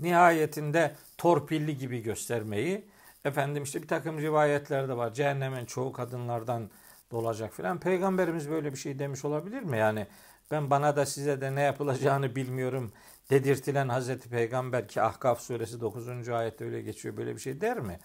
nihayetinde 0.00 0.94
torpilli 1.18 1.78
gibi 1.78 2.02
göstermeyi, 2.02 2.84
efendim 3.24 3.62
işte 3.62 3.82
bir 3.82 3.88
takım 3.88 4.18
rivayetler 4.18 4.88
de 4.88 4.96
var. 4.96 5.14
Cehennemin 5.14 5.64
çoğu 5.64 5.92
kadınlardan 5.92 6.70
dolacak 7.10 7.54
filan. 7.54 7.80
Peygamberimiz 7.80 8.50
böyle 8.50 8.72
bir 8.72 8.78
şey 8.78 8.98
demiş 8.98 9.24
olabilir 9.24 9.62
mi? 9.62 9.78
Yani 9.78 10.06
ben 10.50 10.70
bana 10.70 10.96
da 10.96 11.06
size 11.06 11.40
de 11.40 11.54
ne 11.54 11.60
yapılacağını 11.60 12.36
bilmiyorum 12.36 12.92
dedirtilen 13.30 13.88
Hazreti 13.88 14.28
Peygamber 14.28 14.88
ki 14.88 15.02
Ahkaf 15.02 15.40
suresi 15.40 15.80
9. 15.80 16.28
ayette 16.28 16.64
öyle 16.64 16.82
geçiyor 16.82 17.16
böyle 17.16 17.34
bir 17.34 17.40
şey 17.40 17.60
der 17.60 17.80
mi? 17.80 17.98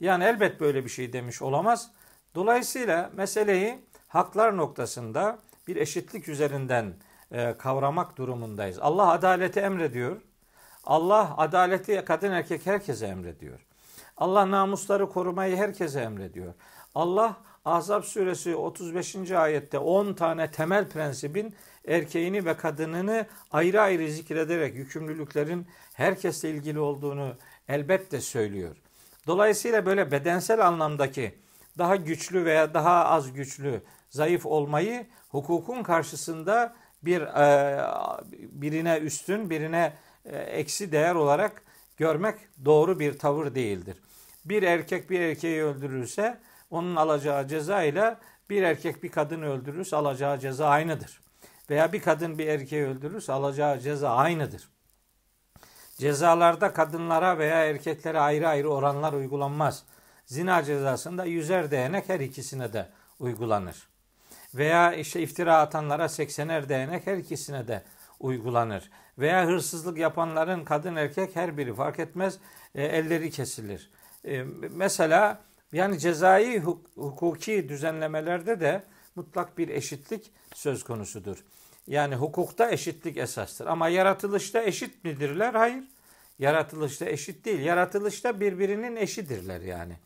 Yani 0.00 0.24
elbet 0.24 0.60
böyle 0.60 0.84
bir 0.84 0.90
şey 0.90 1.12
demiş 1.12 1.42
olamaz. 1.42 1.90
Dolayısıyla 2.34 3.10
meseleyi 3.16 3.78
haklar 4.08 4.56
noktasında 4.56 5.38
bir 5.68 5.76
eşitlik 5.76 6.28
üzerinden 6.28 6.94
e, 7.32 7.54
kavramak 7.58 8.18
durumundayız. 8.18 8.78
Allah 8.78 9.10
adaleti 9.10 9.60
emrediyor. 9.60 10.16
Allah 10.84 11.34
adaleti 11.36 12.02
kadın 12.06 12.32
erkek 12.32 12.66
herkese 12.66 13.06
emrediyor. 13.06 13.66
Allah 14.16 14.50
namusları 14.50 15.08
korumayı 15.08 15.56
herkese 15.56 16.00
emrediyor. 16.00 16.54
Allah 16.94 17.36
Ahzab 17.64 18.02
suresi 18.02 18.56
35. 18.56 19.30
ayette 19.30 19.78
10 19.78 20.12
tane 20.12 20.50
temel 20.50 20.88
prensibin 20.88 21.54
erkeğini 21.88 22.44
ve 22.44 22.56
kadınını 22.56 23.26
ayrı 23.52 23.80
ayrı 23.80 24.10
zikrederek 24.10 24.74
yükümlülüklerin 24.74 25.66
herkesle 25.94 26.50
ilgili 26.50 26.78
olduğunu 26.78 27.34
elbette 27.68 28.20
söylüyor. 28.20 28.76
Dolayısıyla 29.26 29.86
böyle 29.86 30.10
bedensel 30.10 30.66
anlamdaki 30.66 31.34
daha 31.78 31.96
güçlü 31.96 32.44
veya 32.44 32.74
daha 32.74 33.04
az 33.04 33.32
güçlü, 33.32 33.82
zayıf 34.10 34.46
olmayı 34.46 35.06
hukukun 35.28 35.82
karşısında 35.82 36.74
bir 37.02 37.20
e, 37.20 37.80
birine 38.40 38.98
üstün, 38.98 39.50
birine 39.50 39.92
e, 40.24 40.36
eksi 40.36 40.92
değer 40.92 41.14
olarak 41.14 41.62
görmek 41.96 42.38
doğru 42.64 43.00
bir 43.00 43.18
tavır 43.18 43.54
değildir. 43.54 43.96
Bir 44.44 44.62
erkek 44.62 45.10
bir 45.10 45.20
erkeği 45.20 45.62
öldürürse 45.62 46.38
onun 46.70 46.96
alacağı 46.96 47.48
ceza 47.48 47.82
ile 47.82 48.16
bir 48.50 48.62
erkek 48.62 49.02
bir 49.02 49.08
kadını 49.08 49.46
öldürürse 49.46 49.96
alacağı 49.96 50.38
ceza 50.38 50.68
aynıdır. 50.68 51.20
Veya 51.70 51.92
bir 51.92 52.02
kadın 52.02 52.38
bir 52.38 52.46
erkeği 52.46 52.86
öldürürse 52.86 53.32
alacağı 53.32 53.80
ceza 53.80 54.10
aynıdır. 54.10 54.68
Cezalarda 55.98 56.72
kadınlara 56.72 57.38
veya 57.38 57.64
erkeklere 57.64 58.20
ayrı 58.20 58.48
ayrı 58.48 58.68
oranlar 58.68 59.12
uygulanmaz. 59.12 59.84
Zina 60.26 60.62
cezasında 60.62 61.24
yüzer 61.24 61.70
değnek 61.70 62.08
her 62.08 62.20
ikisine 62.20 62.72
de 62.72 62.88
uygulanır. 63.18 63.89
Veya 64.54 64.92
işte 64.92 65.22
iftira 65.22 65.58
atanlara 65.58 66.08
seksener 66.08 66.68
değnek 66.68 67.06
her 67.06 67.16
ikisine 67.16 67.68
de 67.68 67.82
uygulanır. 68.20 68.90
Veya 69.18 69.46
hırsızlık 69.46 69.98
yapanların 69.98 70.64
kadın 70.64 70.96
erkek 70.96 71.36
her 71.36 71.58
biri 71.58 71.74
fark 71.74 71.98
etmez 71.98 72.38
e, 72.74 72.84
elleri 72.84 73.30
kesilir. 73.30 73.90
E, 74.24 74.42
mesela 74.70 75.38
Yani 75.72 75.98
cezai 75.98 76.60
hukuki 76.94 77.68
düzenlemelerde 77.68 78.60
de 78.60 78.82
mutlak 79.16 79.58
bir 79.58 79.68
eşitlik 79.68 80.32
söz 80.54 80.82
konusudur. 80.84 81.44
Yani 81.86 82.14
hukukta 82.14 82.70
eşitlik 82.70 83.16
esastır. 83.16 83.66
Ama 83.66 83.88
yaratılışta 83.88 84.62
eşit 84.62 85.04
midirler? 85.04 85.54
Hayır. 85.54 85.84
Yaratılışta 86.38 87.04
eşit 87.04 87.44
değil. 87.44 87.60
Yaratılışta 87.60 88.40
birbirinin 88.40 88.96
eşidirler 88.96 89.60
yani. 89.60 89.96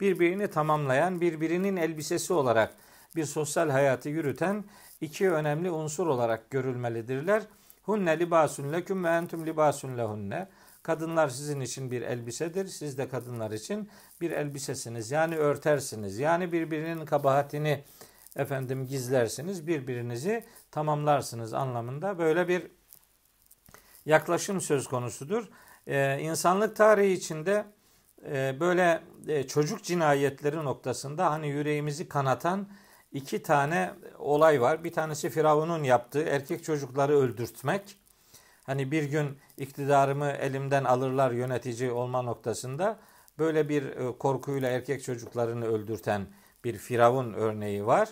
Birbirini 0.00 0.48
tamamlayan, 0.50 1.20
birbirinin 1.20 1.76
elbisesi 1.76 2.32
olarak 2.32 2.74
bir 3.16 3.24
sosyal 3.24 3.70
hayatı 3.70 4.08
yürüten 4.08 4.64
iki 5.00 5.30
önemli 5.30 5.70
unsur 5.70 6.06
olarak 6.06 6.50
görülmelidirler. 6.50 7.42
Hunne 7.82 8.18
libasun 8.18 8.72
leküm 8.72 9.04
ve 9.04 9.08
entum 9.08 9.46
libasun 9.46 9.98
lehunne. 9.98 10.48
Kadınlar 10.82 11.28
sizin 11.28 11.60
için 11.60 11.90
bir 11.90 12.02
elbisedir. 12.02 12.66
Siz 12.66 12.98
de 12.98 13.08
kadınlar 13.08 13.50
için 13.50 13.90
bir 14.20 14.30
elbisesiniz. 14.30 15.10
Yani 15.10 15.36
örtersiniz. 15.36 16.18
Yani 16.18 16.52
birbirinin 16.52 17.04
kabahatini 17.04 17.84
efendim 18.36 18.86
gizlersiniz. 18.86 19.66
Birbirinizi 19.66 20.44
tamamlarsınız 20.70 21.54
anlamında 21.54 22.18
böyle 22.18 22.48
bir 22.48 22.66
yaklaşım 24.06 24.60
söz 24.60 24.86
konusudur. 24.86 25.48
Ee, 25.86 26.18
insanlık 26.20 26.76
tarihi 26.76 27.12
içinde 27.12 27.64
e, 28.26 28.60
böyle 28.60 29.02
e, 29.28 29.46
çocuk 29.46 29.84
cinayetleri 29.84 30.56
noktasında 30.56 31.30
hani 31.30 31.48
yüreğimizi 31.48 32.08
kanatan 32.08 32.68
iki 33.12 33.42
tane 33.42 33.90
olay 34.18 34.60
var. 34.60 34.84
Bir 34.84 34.92
tanesi 34.92 35.30
Firavun'un 35.30 35.84
yaptığı 35.84 36.22
erkek 36.22 36.64
çocukları 36.64 37.18
öldürtmek. 37.18 37.96
Hani 38.64 38.90
bir 38.90 39.02
gün 39.02 39.38
iktidarımı 39.58 40.30
elimden 40.30 40.84
alırlar 40.84 41.30
yönetici 41.30 41.90
olma 41.90 42.22
noktasında 42.22 42.98
böyle 43.38 43.68
bir 43.68 43.82
e, 43.82 44.18
korkuyla 44.18 44.70
erkek 44.70 45.04
çocuklarını 45.04 45.66
öldürten 45.66 46.26
bir 46.64 46.76
Firavun 46.76 47.32
örneği 47.32 47.86
var. 47.86 48.08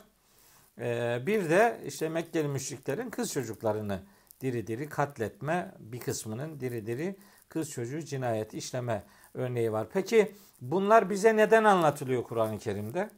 E, 0.81 1.19
bir 1.27 1.51
de 1.51 1.81
işte 1.87 2.09
Mekkeli 2.09 2.49
müşriklerin 2.49 3.11
kız 3.11 3.33
çocuklarını 3.33 4.03
diri 4.41 4.67
diri 4.67 4.89
katletme, 4.89 5.75
bir 5.79 6.01
kısmının 6.01 6.61
diri 6.61 6.87
diri 6.87 7.17
kız 7.49 7.71
çocuğu 7.71 8.03
cinayeti 8.03 8.59
işleme 8.59 9.05
örneği 9.35 9.73
var. 9.73 9.87
Peki 9.93 10.33
bunlar 10.61 11.11
bize 11.11 11.37
neden 11.37 11.65
anlatılıyor 11.65 12.23
Kur'an-ı 12.23 12.59
Kerim'de? 12.59 13.11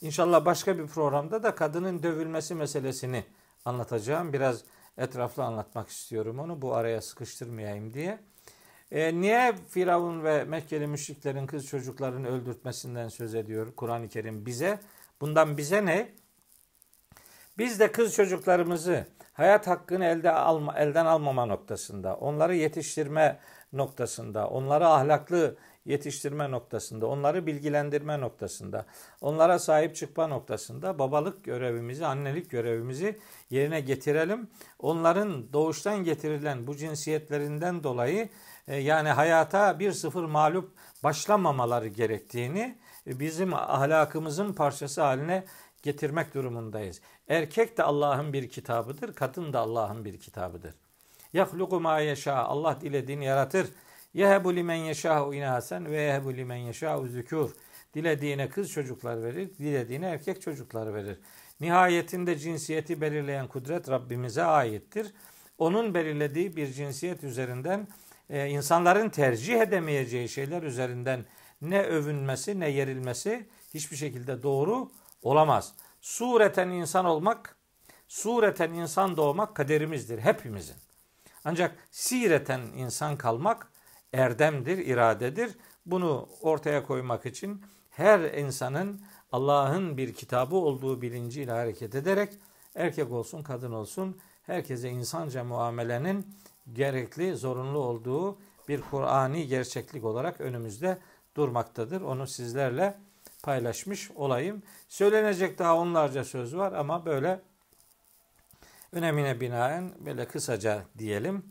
İnşallah 0.00 0.44
başka 0.44 0.78
bir 0.78 0.86
programda 0.86 1.42
da 1.42 1.54
kadının 1.54 2.02
dövülmesi 2.02 2.54
meselesini 2.54 3.24
anlatacağım. 3.64 4.32
Biraz 4.32 4.64
etraflı 4.98 5.44
anlatmak 5.44 5.88
istiyorum 5.88 6.38
onu 6.38 6.62
bu 6.62 6.74
araya 6.74 7.02
sıkıştırmayayım 7.02 7.94
diye. 7.94 8.18
E, 8.90 9.20
niye 9.20 9.54
Firavun 9.70 10.24
ve 10.24 10.44
Mekkeli 10.44 10.86
müşriklerin 10.86 11.46
kız 11.46 11.66
çocuklarını 11.66 12.28
öldürtmesinden 12.28 13.08
söz 13.08 13.34
ediyor 13.34 13.74
Kur'an-ı 13.76 14.08
Kerim 14.08 14.46
bize? 14.46 14.80
Bundan 15.20 15.56
bize 15.56 15.86
ne? 15.86 16.12
Biz 17.58 17.80
de 17.80 17.92
kız 17.92 18.14
çocuklarımızı 18.14 19.06
hayat 19.36 19.66
hakkını 19.66 20.04
elde 20.04 20.30
alma, 20.30 20.78
elden 20.78 21.06
almama 21.06 21.46
noktasında, 21.46 22.16
onları 22.16 22.56
yetiştirme 22.56 23.38
noktasında, 23.72 24.48
onları 24.48 24.88
ahlaklı 24.88 25.56
yetiştirme 25.84 26.50
noktasında, 26.50 27.06
onları 27.06 27.46
bilgilendirme 27.46 28.20
noktasında, 28.20 28.86
onlara 29.20 29.58
sahip 29.58 29.96
çıkma 29.96 30.26
noktasında 30.26 30.98
babalık 30.98 31.44
görevimizi, 31.44 32.06
annelik 32.06 32.50
görevimizi 32.50 33.18
yerine 33.50 33.80
getirelim. 33.80 34.50
Onların 34.78 35.52
doğuştan 35.52 36.04
getirilen 36.04 36.66
bu 36.66 36.76
cinsiyetlerinden 36.76 37.82
dolayı 37.82 38.28
e, 38.68 38.76
yani 38.76 39.08
hayata 39.08 39.78
bir 39.78 39.92
sıfır 39.92 40.24
mağlup 40.24 40.72
başlamamaları 41.04 41.88
gerektiğini 41.88 42.78
e, 43.06 43.20
bizim 43.20 43.54
ahlakımızın 43.54 44.52
parçası 44.52 45.02
haline 45.02 45.44
getirmek 45.86 46.34
durumundayız. 46.34 47.00
Erkek 47.28 47.78
de 47.78 47.82
Allah'ın 47.82 48.32
bir 48.32 48.48
kitabıdır, 48.48 49.14
kadın 49.14 49.52
da 49.52 49.60
Allah'ın 49.60 50.04
bir 50.04 50.20
kitabıdır. 50.20 50.74
Yahluku 51.32 51.80
ma 51.80 52.00
yeşâ. 52.00 52.34
Allah 52.34 52.78
dilediğini 52.80 53.24
yaratır. 53.24 53.66
Yehebu 54.14 54.56
limen 54.56 54.74
yeşâhu 54.74 55.34
inasen 55.34 55.86
ve 55.86 56.02
yehebu 56.02 56.34
limen 56.34 56.56
yeşâhu 56.56 57.06
zükûr. 57.06 57.50
Dilediğine 57.94 58.48
kız 58.48 58.70
çocuklar 58.70 59.22
verir, 59.22 59.50
dilediğine 59.58 60.06
erkek 60.06 60.42
çocuklar 60.42 60.94
verir. 60.94 61.18
Nihayetinde 61.60 62.38
cinsiyeti 62.38 63.00
belirleyen 63.00 63.48
kudret 63.48 63.90
Rabbimize 63.90 64.42
aittir. 64.42 65.14
Onun 65.58 65.94
belirlediği 65.94 66.56
bir 66.56 66.72
cinsiyet 66.72 67.24
üzerinden 67.24 67.88
e, 68.30 68.48
insanların 68.48 69.08
tercih 69.08 69.60
edemeyeceği 69.60 70.28
şeyler 70.28 70.62
üzerinden 70.62 71.24
ne 71.62 71.82
övünmesi 71.82 72.60
ne 72.60 72.68
yerilmesi 72.70 73.46
hiçbir 73.74 73.96
şekilde 73.96 74.42
doğru 74.42 74.90
olamaz. 75.22 75.74
Sureten 76.00 76.68
insan 76.68 77.04
olmak, 77.04 77.56
sureten 78.08 78.72
insan 78.72 79.16
doğmak 79.16 79.54
kaderimizdir 79.54 80.18
hepimizin. 80.18 80.76
Ancak 81.44 81.76
sireten 81.90 82.60
insan 82.60 83.16
kalmak 83.16 83.72
erdemdir, 84.12 84.78
iradedir. 84.78 85.56
Bunu 85.86 86.28
ortaya 86.40 86.82
koymak 86.82 87.26
için 87.26 87.62
her 87.90 88.20
insanın 88.20 89.00
Allah'ın 89.32 89.96
bir 89.96 90.14
kitabı 90.14 90.56
olduğu 90.56 91.02
bilinciyle 91.02 91.52
hareket 91.52 91.94
ederek 91.94 92.32
erkek 92.74 93.12
olsun, 93.12 93.42
kadın 93.42 93.72
olsun 93.72 94.16
herkese 94.42 94.90
insanca 94.90 95.44
muamelenin 95.44 96.26
gerekli, 96.72 97.36
zorunlu 97.36 97.78
olduğu 97.78 98.38
bir 98.68 98.80
Kur'ani 98.80 99.46
gerçeklik 99.46 100.04
olarak 100.04 100.40
önümüzde 100.40 100.98
durmaktadır. 101.36 102.00
Onu 102.00 102.26
sizlerle 102.26 102.98
paylaşmış 103.46 104.10
olayım. 104.10 104.62
Söylenecek 104.88 105.58
daha 105.58 105.76
onlarca 105.76 106.24
söz 106.24 106.56
var 106.56 106.72
ama 106.72 107.06
böyle 107.06 107.40
önemine 108.92 109.40
binaen 109.40 109.92
böyle 110.06 110.28
kısaca 110.28 110.82
diyelim. 110.98 111.44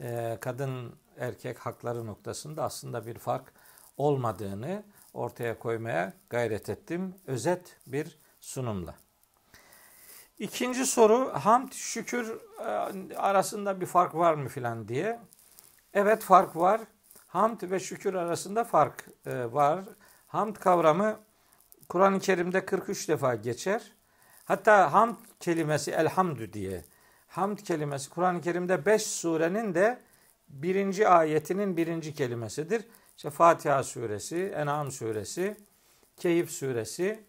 Ee, 0.00 0.38
kadın 0.40 0.94
erkek 1.18 1.58
hakları 1.58 2.06
noktasında 2.06 2.64
aslında 2.64 3.06
bir 3.06 3.18
fark 3.18 3.52
olmadığını 3.96 4.82
ortaya 5.14 5.58
koymaya 5.58 6.12
gayret 6.30 6.68
ettim. 6.68 7.14
Özet 7.26 7.76
bir 7.86 8.18
sunumla. 8.40 8.94
İkinci 10.38 10.86
soru 10.86 11.32
hamd 11.34 11.72
şükür 11.72 12.40
e, 12.60 13.16
arasında 13.16 13.80
bir 13.80 13.86
fark 13.86 14.14
var 14.14 14.34
mı 14.34 14.48
filan 14.48 14.88
diye. 14.88 15.20
Evet 15.94 16.22
fark 16.22 16.56
var. 16.56 16.80
Hamd 17.26 17.62
ve 17.62 17.80
şükür 17.80 18.14
arasında 18.14 18.64
fark 18.64 19.04
e, 19.26 19.52
var. 19.52 19.84
Hamd 20.26 20.56
kavramı 20.56 21.18
Kur'an-ı 21.92 22.20
Kerim'de 22.20 22.64
43 22.64 23.08
defa 23.08 23.34
geçer. 23.34 23.82
Hatta 24.44 24.92
hamd 24.92 25.16
kelimesi 25.40 25.90
elhamdü 25.90 26.52
diye. 26.52 26.84
Hamd 27.28 27.58
kelimesi 27.58 28.10
Kur'an-ı 28.10 28.40
Kerim'de 28.40 28.86
5 28.86 29.02
surenin 29.02 29.74
de 29.74 29.98
birinci 30.48 31.08
ayetinin 31.08 31.76
birinci 31.76 32.14
kelimesidir. 32.14 32.84
İşte 33.16 33.30
Fatiha 33.30 33.82
suresi, 33.82 34.52
En'am 34.56 34.90
suresi, 34.90 35.56
Keyif 36.16 36.50
suresi, 36.50 37.24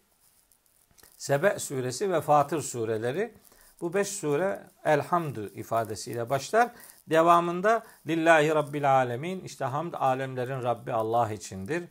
Sebe 1.17 1.59
suresi 1.59 2.11
ve 2.11 2.21
Fatır 2.21 2.61
sureleri. 2.61 3.33
Bu 3.81 3.93
beş 3.93 4.07
sure 4.07 4.63
elhamdü 4.85 5.51
ifadesiyle 5.55 6.29
başlar. 6.29 6.71
Devamında 7.09 7.83
Lillahi 8.07 8.49
Rabbil 8.49 8.95
Alemin 8.95 9.39
işte 9.39 9.65
hamd 9.65 9.93
alemlerin 9.93 10.63
Rabbi 10.63 10.93
Allah 10.93 11.31
içindir. 11.31 11.83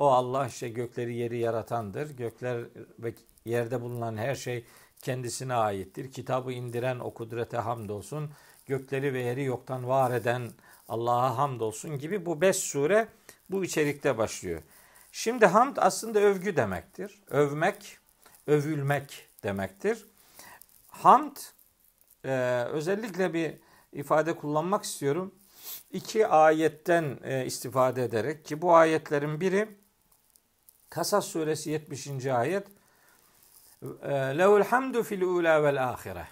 O 0.00 0.10
Allah 0.10 0.46
işte 0.46 0.68
gökleri 0.68 1.14
yeri 1.14 1.38
yaratandır. 1.38 2.10
Gökler 2.10 2.64
ve 2.98 3.14
yerde 3.44 3.80
bulunan 3.80 4.16
her 4.16 4.34
şey 4.34 4.64
kendisine 5.02 5.54
aittir. 5.54 6.12
Kitabı 6.12 6.52
indiren 6.52 6.98
o 6.98 7.14
kudrete 7.14 7.56
hamdolsun. 7.56 8.30
Gökleri 8.66 9.14
ve 9.14 9.20
yeri 9.20 9.44
yoktan 9.44 9.88
var 9.88 10.10
eden 10.10 10.50
Allah'a 10.88 11.38
hamdolsun 11.38 11.98
gibi 11.98 12.26
bu 12.26 12.40
beş 12.40 12.56
sure 12.56 13.08
bu 13.50 13.64
içerikte 13.64 14.18
başlıyor. 14.18 14.62
Şimdi 15.12 15.46
hamd 15.46 15.76
aslında 15.80 16.20
övgü 16.20 16.56
demektir. 16.56 17.22
Övmek, 17.30 17.98
övülmek 18.46 19.28
demektir. 19.42 20.06
Hamd 20.88 21.36
e, 22.24 22.64
özellikle 22.70 23.34
bir 23.34 23.54
ifade 23.92 24.36
kullanmak 24.36 24.84
istiyorum. 24.84 25.34
İki 25.92 26.26
ayetten 26.26 27.18
e, 27.24 27.46
istifade 27.46 28.04
ederek 28.04 28.44
ki 28.44 28.62
bu 28.62 28.74
ayetlerin 28.74 29.40
biri 29.40 29.79
Kasas 30.90 31.26
suresi 31.26 31.70
70. 31.70 32.26
ayet 32.26 32.66
e, 34.02 34.12
Lehul 34.12 34.62
hamdu 34.62 35.02
fil 35.02 35.22
ula 35.22 35.62
vel 35.62 35.88
ahire. 35.88 36.28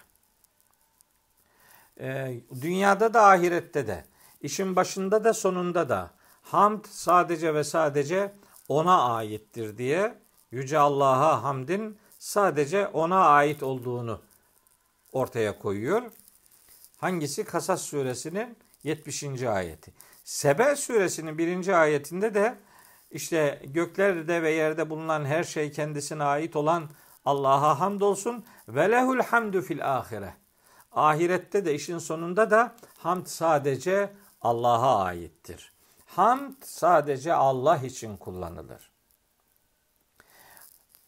E, 1.99 2.39
dünyada 2.61 3.13
da 3.13 3.25
ahirette 3.25 3.87
de 3.87 4.05
işin 4.41 4.75
başında 4.75 5.23
da 5.23 5.33
sonunda 5.33 5.89
da 5.89 6.11
hamd 6.41 6.85
sadece 6.89 7.53
ve 7.53 7.63
sadece 7.63 8.33
ona 8.67 9.15
aittir 9.15 9.77
diye 9.77 10.15
Yüce 10.51 10.77
Allah'a 10.77 11.43
hamdin 11.43 11.97
sadece 12.19 12.87
ona 12.87 13.25
ait 13.25 13.63
olduğunu 13.63 14.21
ortaya 15.11 15.59
koyuyor. 15.59 16.11
Hangisi? 16.97 17.43
Kasas 17.43 17.81
suresinin 17.81 18.57
70. 18.83 19.23
ayeti. 19.43 19.93
Sebe 20.23 20.75
suresinin 20.75 21.37
birinci 21.37 21.75
ayetinde 21.75 22.33
de 22.33 22.57
işte 23.11 23.61
göklerde 23.63 24.43
ve 24.43 24.51
yerde 24.51 24.89
bulunan 24.89 25.25
her 25.25 25.43
şey 25.43 25.71
kendisine 25.71 26.23
ait 26.23 26.55
olan 26.55 26.89
Allah'a 27.25 27.79
hamdolsun. 27.79 28.45
Ve 28.67 28.91
lehul 28.91 29.19
hamdu 29.19 29.61
fil 29.61 29.97
ahire. 29.97 30.33
Ahirette 30.91 31.65
de 31.65 31.75
işin 31.75 31.97
sonunda 31.97 32.51
da 32.51 32.75
hamd 32.97 33.25
sadece 33.25 34.13
Allah'a 34.41 35.03
aittir. 35.03 35.73
Hamd 36.05 36.55
sadece 36.63 37.33
Allah 37.33 37.77
için 37.77 38.17
kullanılır. 38.17 38.91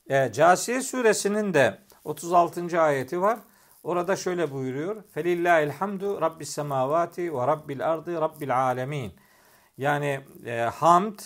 E, 0.10 0.32
Casiye 0.32 0.82
suresinin 0.82 1.54
de 1.54 1.80
36. 2.04 2.82
ayeti 2.82 3.22
var. 3.22 3.40
Orada 3.84 4.16
şöyle 4.16 4.52
buyuruyor. 4.52 5.04
Felillahil 5.14 5.70
hamdu 5.70 6.22
rabbis 6.22 6.50
semavati 6.50 7.34
ve 7.34 7.48
rabbil 7.48 7.92
ardı 7.92 8.22
rabbil 8.22 8.58
alemin. 8.58 9.14
Yani 9.78 10.22
e, 10.46 10.60
hamd 10.60 11.20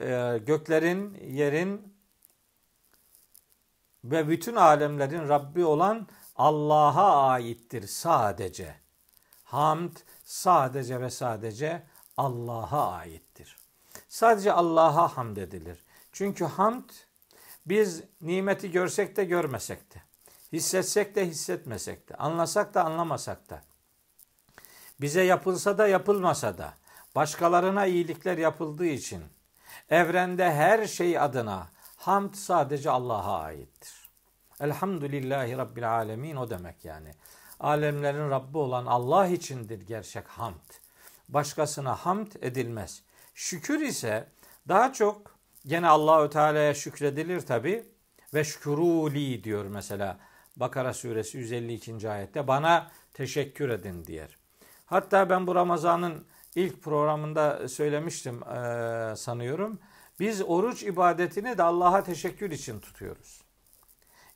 e, 0.00 0.38
göklerin, 0.46 1.14
yerin 1.28 1.96
ve 4.04 4.28
bütün 4.28 4.56
alemlerin 4.56 5.28
Rabbi 5.28 5.64
olan 5.64 6.08
Allah'a 6.36 7.28
aittir 7.28 7.86
sadece. 7.86 8.74
Hamd 9.44 9.96
sadece 10.24 11.00
ve 11.00 11.10
sadece 11.10 11.82
Allah'a 12.16 12.92
aittir. 12.92 13.56
Sadece 14.08 14.52
Allah'a 14.52 15.16
hamd 15.16 15.36
edilir. 15.36 15.84
Çünkü 16.12 16.44
hamd 16.44 16.90
biz 17.66 18.02
nimeti 18.20 18.70
görsek 18.70 19.16
de 19.16 19.24
görmesek 19.24 19.94
de, 19.94 20.02
hissetsek 20.52 21.14
de 21.14 21.26
hissetmesek 21.26 22.08
de, 22.08 22.14
anlasak 22.14 22.74
da 22.74 22.84
anlamasak 22.84 23.50
da, 23.50 23.62
bize 25.00 25.22
yapılsa 25.22 25.78
da 25.78 25.88
yapılmasa 25.88 26.58
da, 26.58 26.74
başkalarına 27.14 27.86
iyilikler 27.86 28.38
yapıldığı 28.38 28.86
için, 28.86 29.24
evrende 29.90 30.52
her 30.52 30.86
şey 30.86 31.18
adına 31.18 31.68
hamd 31.96 32.34
sadece 32.34 32.90
Allah'a 32.90 33.40
aittir. 33.40 33.92
Elhamdülillahi 34.60 35.56
Rabbil 35.56 35.90
Alemin 35.90 36.36
o 36.36 36.50
demek 36.50 36.84
yani. 36.84 37.14
Alemlerin 37.60 38.30
Rabbi 38.30 38.58
olan 38.58 38.86
Allah 38.86 39.26
içindir 39.26 39.80
gerçek 39.80 40.28
hamd. 40.28 40.70
Başkasına 41.28 41.94
hamd 41.94 42.32
edilmez. 42.40 43.02
Şükür 43.34 43.80
ise 43.80 44.28
daha 44.68 44.92
çok 44.92 45.36
gene 45.66 45.88
Allahü 45.88 46.30
Teala'ya 46.30 46.74
şükredilir 46.74 47.40
tabi 47.40 47.86
ve 48.34 48.44
şüküruli 48.44 49.44
diyor 49.44 49.64
mesela 49.64 50.18
Bakara 50.56 50.94
suresi 50.94 51.38
152. 51.38 52.10
ayette 52.10 52.48
bana 52.48 52.90
teşekkür 53.14 53.68
edin 53.68 54.04
diyer. 54.04 54.36
Hatta 54.86 55.30
ben 55.30 55.46
bu 55.46 55.54
Ramazan'ın 55.54 56.26
ilk 56.56 56.82
programında 56.82 57.68
söylemiştim 57.68 58.42
e, 58.42 59.16
sanıyorum. 59.16 59.78
Biz 60.20 60.42
oruç 60.42 60.82
ibadetini 60.82 61.58
de 61.58 61.62
Allah'a 61.62 62.04
teşekkür 62.04 62.50
için 62.50 62.80
tutuyoruz. 62.80 63.40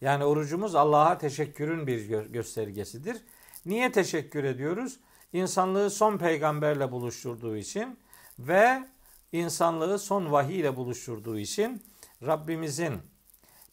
Yani 0.00 0.24
orucumuz 0.24 0.74
Allah'a 0.74 1.18
teşekkürün 1.18 1.86
bir 1.86 2.24
göstergesidir. 2.24 3.16
Niye 3.66 3.92
teşekkür 3.92 4.44
ediyoruz? 4.44 5.00
İnsanlığı 5.32 5.90
son 5.90 6.18
peygamberle 6.18 6.92
buluşturduğu 6.92 7.56
için 7.56 7.98
ve 8.38 8.84
insanlığı 9.32 9.98
son 9.98 10.32
vahiy 10.32 10.60
ile 10.60 10.76
buluşturduğu 10.76 11.38
için 11.38 11.82
Rabbimizin 12.26 12.94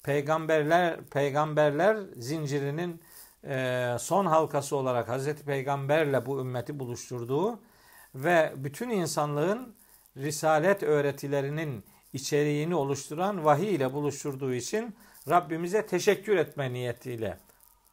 peygamberler 0.04 1.04
peygamberler 1.04 1.98
zincirinin 2.16 3.02
e, 3.44 3.96
son 4.00 4.26
halkası 4.26 4.76
olarak 4.76 5.10
Hazreti 5.10 5.46
Peygamberle 5.46 6.26
bu 6.26 6.42
ümmeti 6.42 6.80
buluşturduğu 6.80 7.60
ve 8.24 8.54
bütün 8.56 8.90
insanlığın 8.90 9.76
risalet 10.18 10.84
öğretilerinin 10.84 11.84
içeriğini 12.14 12.76
oluşturan 12.76 13.46
vahiy 13.46 13.76
ile 13.76 13.94
buluşturduğu 13.94 14.54
için 14.54 14.96
Rabbimize 15.30 15.86
teşekkür 15.86 16.38
etme 16.38 16.74
niyetiyle 16.74 17.38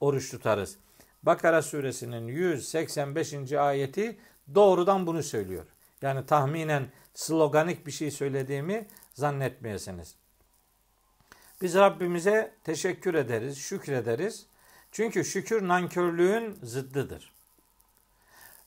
oruç 0.00 0.30
tutarız. 0.30 0.78
Bakara 1.22 1.62
suresinin 1.62 2.26
185. 2.26 3.52
ayeti 3.52 4.18
doğrudan 4.54 5.06
bunu 5.06 5.22
söylüyor. 5.22 5.64
Yani 6.02 6.26
tahminen 6.26 6.88
sloganik 7.14 7.86
bir 7.86 7.92
şey 7.92 8.10
söylediğimi 8.10 8.86
zannetmeyesiniz. 9.14 10.14
Biz 11.62 11.74
Rabbimize 11.74 12.54
teşekkür 12.64 13.14
ederiz, 13.14 13.58
şükrederiz. 13.58 14.46
Çünkü 14.92 15.24
şükür 15.24 15.68
nankörlüğün 15.68 16.58
zıddıdır. 16.62 17.33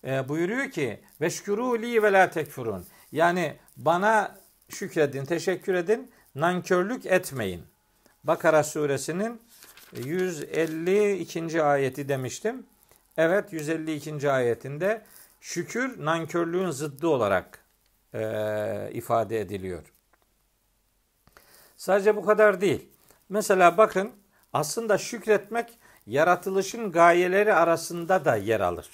E, 0.03 0.29
buyuruyor 0.29 0.71
ki 0.71 0.99
veşkuru 1.21 1.81
li 1.81 2.03
ve 2.03 2.13
la 2.13 2.29
tekfurun. 2.29 2.85
Yani 3.11 3.57
bana 3.77 4.37
şükredin, 4.69 5.25
teşekkür 5.25 5.73
edin, 5.73 6.11
nankörlük 6.35 7.05
etmeyin. 7.05 7.63
Bakara 8.23 8.63
suresinin 8.63 9.41
152. 9.93 11.63
ayeti 11.63 12.09
demiştim. 12.09 12.65
Evet 13.17 13.53
152. 13.53 14.31
ayetinde 14.31 15.01
şükür 15.41 16.05
nankörlüğün 16.05 16.71
zıddı 16.71 17.07
olarak 17.07 17.59
e, 18.13 18.89
ifade 18.93 19.41
ediliyor. 19.41 19.83
Sadece 21.77 22.15
bu 22.15 22.25
kadar 22.25 22.61
değil. 22.61 22.89
Mesela 23.29 23.77
bakın 23.77 24.11
aslında 24.53 24.97
şükretmek 24.97 25.79
yaratılışın 26.07 26.91
gayeleri 26.91 27.53
arasında 27.53 28.25
da 28.25 28.35
yer 28.35 28.59
alır. 28.59 28.89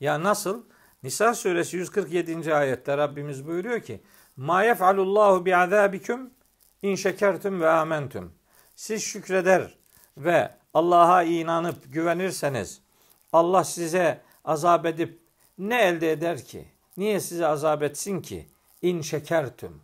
Ya 0.00 0.22
nasıl? 0.22 0.62
Nisa 1.02 1.34
suresi 1.34 1.76
147. 1.76 2.54
ayette 2.54 2.96
Rabbimiz 2.96 3.46
buyuruyor 3.46 3.80
ki 3.80 4.00
Ma 4.36 4.62
yef'alullahu 4.62 5.46
bi'azâbiküm 5.46 6.30
in 6.82 6.94
şekertüm 6.94 7.60
ve 7.60 7.70
amentüm. 7.70 8.32
Siz 8.76 9.02
şükreder 9.02 9.74
ve 10.18 10.50
Allah'a 10.74 11.22
inanıp 11.22 11.92
güvenirseniz 11.92 12.80
Allah 13.32 13.64
size 13.64 14.20
azap 14.44 14.86
edip 14.86 15.20
ne 15.58 15.82
elde 15.82 16.12
eder 16.12 16.44
ki? 16.44 16.64
Niye 16.96 17.20
size 17.20 17.46
azap 17.46 17.82
etsin 17.82 18.20
ki? 18.22 18.46
İn 18.82 19.00
şekertüm. 19.00 19.80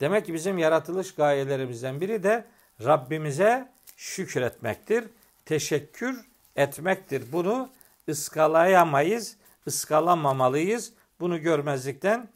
Demek 0.00 0.26
ki 0.26 0.34
bizim 0.34 0.58
yaratılış 0.58 1.14
gayelerimizden 1.14 2.00
biri 2.00 2.22
de 2.22 2.44
Rabbimize 2.84 3.68
şükretmektir. 3.96 5.04
Teşekkür 5.44 6.24
etmektir. 6.56 7.24
Bunu 7.32 7.70
ıskalayamayız, 8.08 9.36
ıskalamamalıyız. 9.66 10.92
Bunu 11.20 11.42
görmezlikten 11.42 12.28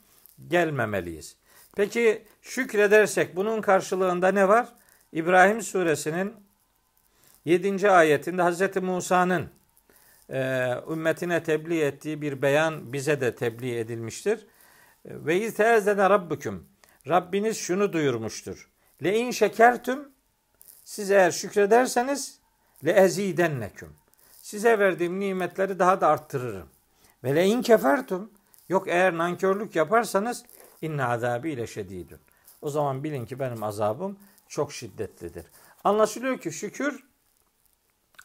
gelmemeliyiz. 0.48 1.36
Peki 1.76 2.24
şükredersek 2.42 3.36
bunun 3.36 3.60
karşılığında 3.60 4.28
ne 4.32 4.48
var? 4.48 4.68
İbrahim 5.12 5.62
suresinin 5.62 6.34
7. 7.44 7.90
ayetinde 7.90 8.42
Hz. 8.42 8.82
Musa'nın 8.82 9.50
e, 10.30 10.70
ümmetine 10.90 11.42
tebliğ 11.42 11.80
ettiği 11.80 12.22
bir 12.22 12.42
beyan 12.42 12.92
bize 12.92 13.20
de 13.20 13.34
tebliğ 13.34 13.78
edilmiştir. 13.78 14.46
Ve 15.04 15.40
izteezdene 15.40 16.10
rabbüküm. 16.10 16.66
Rabbiniz 17.08 17.58
şunu 17.58 17.92
duyurmuştur. 17.92 18.70
Le 19.04 19.18
in 19.18 19.30
şekertüm 19.30 20.08
siz 20.84 21.10
eğer 21.10 21.30
şükrederseniz 21.30 22.38
le 22.84 22.92
ezidenneküm. 22.92 23.92
Size 24.42 24.78
verdiğim 24.78 25.20
nimetleri 25.20 25.78
daha 25.78 26.00
da 26.00 26.08
arttırırım. 26.08 26.68
Ve 27.24 27.34
le 27.34 27.46
in 27.46 27.62
kefertum 27.62 28.30
yok 28.68 28.88
eğer 28.88 29.18
nankörlük 29.18 29.76
yaparsanız 29.76 30.44
inna 30.82 31.08
azabi 31.08 31.50
ile 31.50 31.66
şedidun. 31.66 32.18
O 32.62 32.70
zaman 32.70 33.04
bilin 33.04 33.26
ki 33.26 33.38
benim 33.38 33.62
azabım 33.62 34.18
çok 34.48 34.72
şiddetlidir. 34.72 35.46
Anlaşılıyor 35.84 36.38
ki 36.38 36.52
şükür 36.52 37.04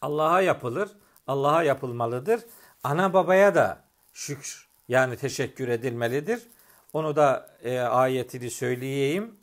Allah'a 0.02 0.42
yapılır. 0.42 0.90
Allah'a 1.28 1.64
yapılmalıdır. 1.64 2.42
Ana 2.84 3.14
babaya 3.14 3.56
da 3.56 3.84
şükür 4.14 4.68
yani 4.88 5.18
teşekkür 5.18 5.68
edilmelidir. 5.68 6.48
Onu 6.94 7.16
da 7.16 7.56
e, 7.64 7.80
ayetini 7.80 8.50
söyleyeyim. 8.50 9.36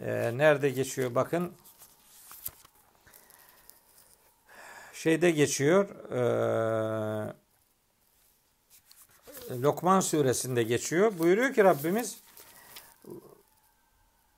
E, 0.00 0.38
nerede 0.38 0.70
geçiyor 0.70 1.14
bakın. 1.14 1.52
Şeyde 4.92 5.30
geçiyor. 5.30 5.88
E, 6.10 6.20
Lokman 9.62 10.00
suresinde 10.00 10.62
geçiyor. 10.62 11.12
Buyuruyor 11.18 11.54
ki 11.54 11.64
Rabbimiz 11.64 12.20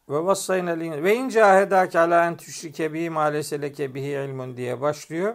ve 0.08 0.24
vassayna 0.24 0.78
ve 0.78 1.14
in 1.14 1.28
cahedake 1.28 1.98
ala 1.98 2.26
en 2.26 2.36
tüşrike 2.36 2.92
bihi 2.92 3.10
ma 3.10 3.22
leke 3.22 3.94
bihi 3.94 4.06
ilmun 4.06 4.56
diye 4.56 4.80
başlıyor. 4.80 5.34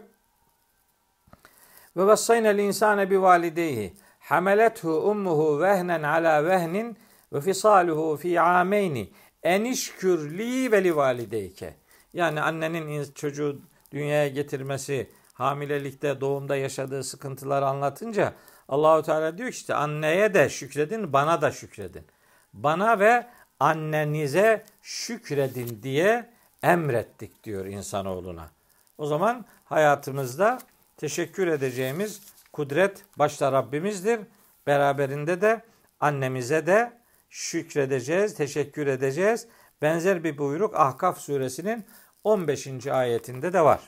Ve 1.98 2.06
vassayna 2.06 2.52
insane 2.52 3.10
bi 3.12 3.22
valideyhi 3.22 3.94
hamelethu 4.20 4.90
ummuhu 4.90 5.62
vehnen 5.62 6.04
ala 6.04 6.46
vehnin 6.46 6.98
ve 7.34 7.42
fisaluhu 7.42 8.18
fi 8.18 8.42
ameyni 8.42 9.10
enişkür 9.44 10.38
li 10.38 10.72
ve 10.72 10.84
li 10.84 10.96
valideyke. 10.96 11.76
Yani 12.14 12.42
annenin 12.42 13.12
çocuğu 13.12 13.62
dünyaya 13.92 14.28
getirmesi, 14.28 15.10
hamilelikte, 15.34 16.22
doğumda 16.22 16.56
yaşadığı 16.56 17.04
sıkıntıları 17.04 17.66
anlatınca 17.66 18.34
Allahu 18.68 19.04
Teala 19.04 19.38
diyor 19.38 19.50
ki 19.50 19.56
işte 19.56 19.74
anneye 19.74 20.34
de 20.34 20.50
şükredin, 20.50 21.14
bana 21.14 21.42
da 21.42 21.52
şükredin. 21.52 22.06
Bana 22.54 23.00
ve 23.00 23.28
annenize 23.60 24.66
şükredin 24.82 25.80
diye 25.84 26.30
emrettik 26.64 27.44
diyor 27.44 27.66
insanoğluna. 27.66 28.52
O 28.98 29.06
zaman 29.06 29.46
hayatımızda 29.66 30.60
teşekkür 30.98 31.48
edeceğimiz 31.48 32.22
kudret 32.54 33.06
başta 33.18 33.52
Rabbimizdir. 33.52 34.20
Beraberinde 34.68 35.42
de 35.42 35.62
annemize 36.00 36.66
de 36.68 36.94
şükredeceğiz, 37.30 38.36
teşekkür 38.36 38.88
edeceğiz. 38.88 39.48
Benzer 39.82 40.24
bir 40.24 40.38
buyruk 40.38 40.76
Ahkaf 40.76 41.20
suresinin 41.20 41.86
15. 42.24 42.88
ayetinde 42.88 43.54
de 43.54 43.62
var. 43.62 43.80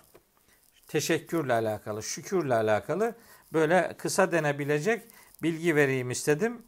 Teşekkürle 0.87 1.53
alakalı, 1.53 2.03
şükürle 2.03 2.55
alakalı 2.55 3.15
böyle 3.53 3.95
kısa 3.97 4.31
denebilecek 4.31 5.03
bilgi 5.43 5.75
vereyim 5.75 6.11
istedim. 6.11 6.61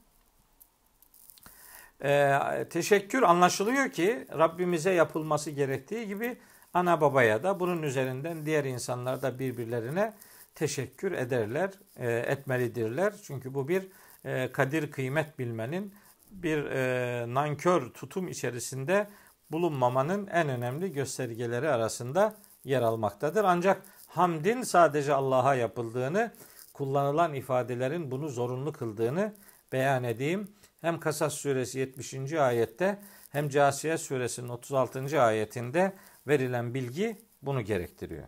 Ee, 2.04 2.40
teşekkür 2.70 3.22
anlaşılıyor 3.22 3.92
ki 3.92 4.28
Rabbimize 4.38 4.92
yapılması 4.92 5.52
gerektiği 5.52 6.08
gibi 6.08 6.38
ana 6.74 7.02
babaya 7.02 7.44
da 7.44 7.60
bunun 7.60 7.84
üzerinden 7.84 8.46
diğer 8.46 8.66
insanlar 8.66 9.22
da 9.22 9.40
birbirlerine 9.40 10.14
teşekkür 10.56 11.12
ederler, 11.12 11.72
e, 11.98 12.12
etmelidirler. 12.12 13.14
Çünkü 13.24 13.54
bu 13.54 13.68
bir 13.68 13.88
e, 14.26 14.52
kadir 14.52 14.92
kıymet 14.92 15.40
bilmenin, 15.40 15.94
bir 16.32 16.66
e, 16.66 17.34
nankör 17.34 17.90
tutum 17.90 18.28
içerisinde 18.28 19.08
bulunmamanın 19.52 20.28
en 20.28 20.50
önemli 20.50 20.94
göstergeleri 20.94 21.70
arasında 21.70 22.36
yer 22.64 22.82
almaktadır. 22.82 23.44
Ancak 23.44 23.82
hamdin 24.08 24.62
sadece 24.62 25.14
Allah'a 25.14 25.56
yapıldığını, 25.56 26.32
kullanılan 26.74 27.34
ifadelerin 27.34 28.12
bunu 28.12 28.30
zorunlu 28.30 28.74
kıldığını 28.74 29.34
beyan 29.72 30.04
edeyim. 30.04 30.52
Hem 30.82 31.00
Kasas 31.00 31.34
suresi 31.34 31.80
70. 31.80 32.34
ayette 32.34 33.00
hem 33.30 33.50
Casiye 33.50 33.98
suresinin 33.98 34.50
36. 34.50 35.22
ayetinde 35.22 35.94
verilen 36.28 36.74
bilgi 36.74 37.22
bunu 37.42 37.62
gerektiriyor. 37.62 38.28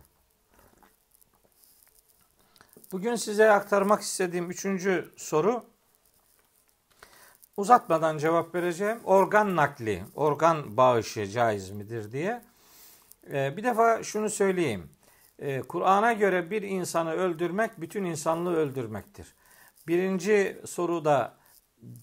Bugün 2.92 3.14
size 3.14 3.50
aktarmak 3.50 4.02
istediğim 4.02 4.50
üçüncü 4.50 5.12
soru 5.16 5.64
uzatmadan 7.56 8.18
cevap 8.18 8.54
vereceğim. 8.54 8.98
Organ 9.04 9.56
nakli, 9.56 10.04
organ 10.14 10.76
bağışı 10.76 11.26
caiz 11.26 11.70
midir 11.70 12.12
diye. 12.12 12.42
Ee, 13.32 13.56
bir 13.56 13.64
defa 13.64 14.02
şunu 14.02 14.30
söyleyeyim. 14.30 14.90
Ee, 15.44 15.62
Kur'an'a 15.62 16.12
göre 16.12 16.50
bir 16.50 16.62
insanı 16.62 17.12
öldürmek 17.12 17.80
bütün 17.80 18.04
insanlığı 18.04 18.56
öldürmektir. 18.56 19.34
Birinci 19.86 20.60
soruda 20.66 21.34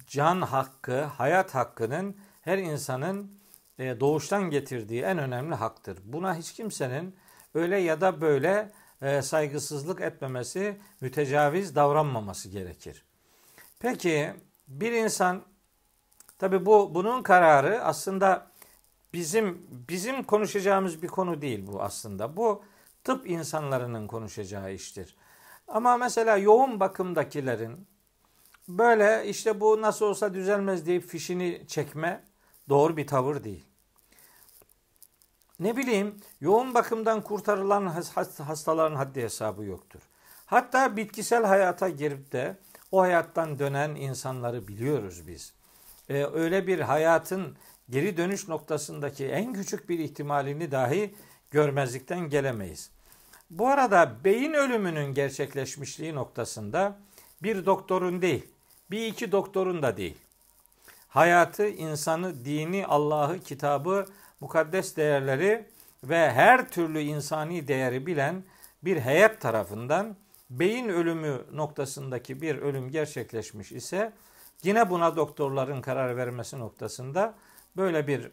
can 0.07 0.41
hakkı, 0.41 1.01
hayat 1.01 1.55
hakkının 1.55 2.17
her 2.41 2.57
insanın 2.57 3.31
e, 3.79 3.99
doğuştan 3.99 4.49
getirdiği 4.49 5.01
en 5.01 5.17
önemli 5.17 5.55
haktır. 5.55 5.99
Buna 6.03 6.35
hiç 6.35 6.53
kimsenin 6.53 7.15
öyle 7.53 7.77
ya 7.77 8.01
da 8.01 8.21
böyle 8.21 8.71
e, 9.01 9.21
saygısızlık 9.21 10.01
etmemesi, 10.01 10.77
mütecaviz 11.01 11.75
davranmaması 11.75 12.49
gerekir. 12.49 13.05
Peki 13.79 14.33
bir 14.67 14.91
insan 14.91 15.41
tabi 16.39 16.65
bu 16.65 16.95
bunun 16.95 17.23
kararı 17.23 17.83
aslında 17.83 18.51
bizim 19.13 19.67
bizim 19.89 20.23
konuşacağımız 20.23 21.01
bir 21.01 21.07
konu 21.07 21.41
değil 21.41 21.67
bu 21.67 21.81
aslında. 21.81 22.37
Bu 22.37 22.63
tıp 23.03 23.29
insanlarının 23.29 24.07
konuşacağı 24.07 24.73
iştir. 24.73 25.15
Ama 25.67 25.97
mesela 25.97 26.37
yoğun 26.37 26.79
bakımdakilerin 26.79 27.87
böyle 28.67 29.27
işte 29.27 29.59
bu 29.59 29.81
nasıl 29.81 30.05
olsa 30.05 30.33
düzelmez 30.33 30.85
deyip 30.85 31.07
fişini 31.07 31.63
çekme 31.67 32.23
doğru 32.69 32.97
bir 32.97 33.07
tavır 33.07 33.43
değil. 33.43 33.65
Ne 35.59 35.77
bileyim 35.77 36.17
yoğun 36.41 36.73
bakımdan 36.73 37.21
kurtarılan 37.21 37.87
hastaların 38.37 38.95
haddi 38.95 39.21
hesabı 39.21 39.63
yoktur. 39.63 39.99
Hatta 40.45 40.97
bitkisel 40.97 41.45
hayata 41.45 41.89
girip 41.89 42.31
de 42.31 42.57
o 42.91 43.01
hayattan 43.01 43.59
dönen 43.59 43.95
insanları 43.95 44.67
biliyoruz 44.67 45.27
biz. 45.27 45.53
Ee, 46.09 46.25
öyle 46.25 46.67
bir 46.67 46.79
hayatın 46.79 47.57
geri 47.89 48.17
dönüş 48.17 48.47
noktasındaki 48.47 49.27
en 49.27 49.53
küçük 49.53 49.89
bir 49.89 49.99
ihtimalini 49.99 50.71
dahi 50.71 51.15
görmezlikten 51.51 52.29
gelemeyiz. 52.29 52.91
Bu 53.49 53.67
arada 53.67 54.15
beyin 54.23 54.53
ölümünün 54.53 55.13
gerçekleşmişliği 55.13 56.15
noktasında 56.15 56.97
bir 57.43 57.65
doktorun 57.65 58.21
değil, 58.21 58.47
bir 58.91 59.07
iki 59.07 59.31
doktorun 59.31 59.81
da 59.81 59.97
değil. 59.97 60.17
Hayatı, 61.07 61.67
insanı, 61.67 62.45
dini, 62.45 62.85
Allah'ı, 62.85 63.39
kitabı, 63.39 64.05
mukaddes 64.39 64.95
değerleri 64.95 65.65
ve 66.03 66.31
her 66.31 66.69
türlü 66.69 66.99
insani 66.99 67.67
değeri 67.67 68.05
bilen 68.05 68.43
bir 68.83 68.99
heyet 68.99 69.41
tarafından 69.41 70.15
beyin 70.49 70.89
ölümü 70.89 71.45
noktasındaki 71.51 72.41
bir 72.41 72.55
ölüm 72.55 72.91
gerçekleşmiş 72.91 73.71
ise 73.71 74.13
yine 74.63 74.89
buna 74.89 75.15
doktorların 75.15 75.81
karar 75.81 76.17
vermesi 76.17 76.59
noktasında 76.59 77.33
böyle 77.77 78.07
bir 78.07 78.31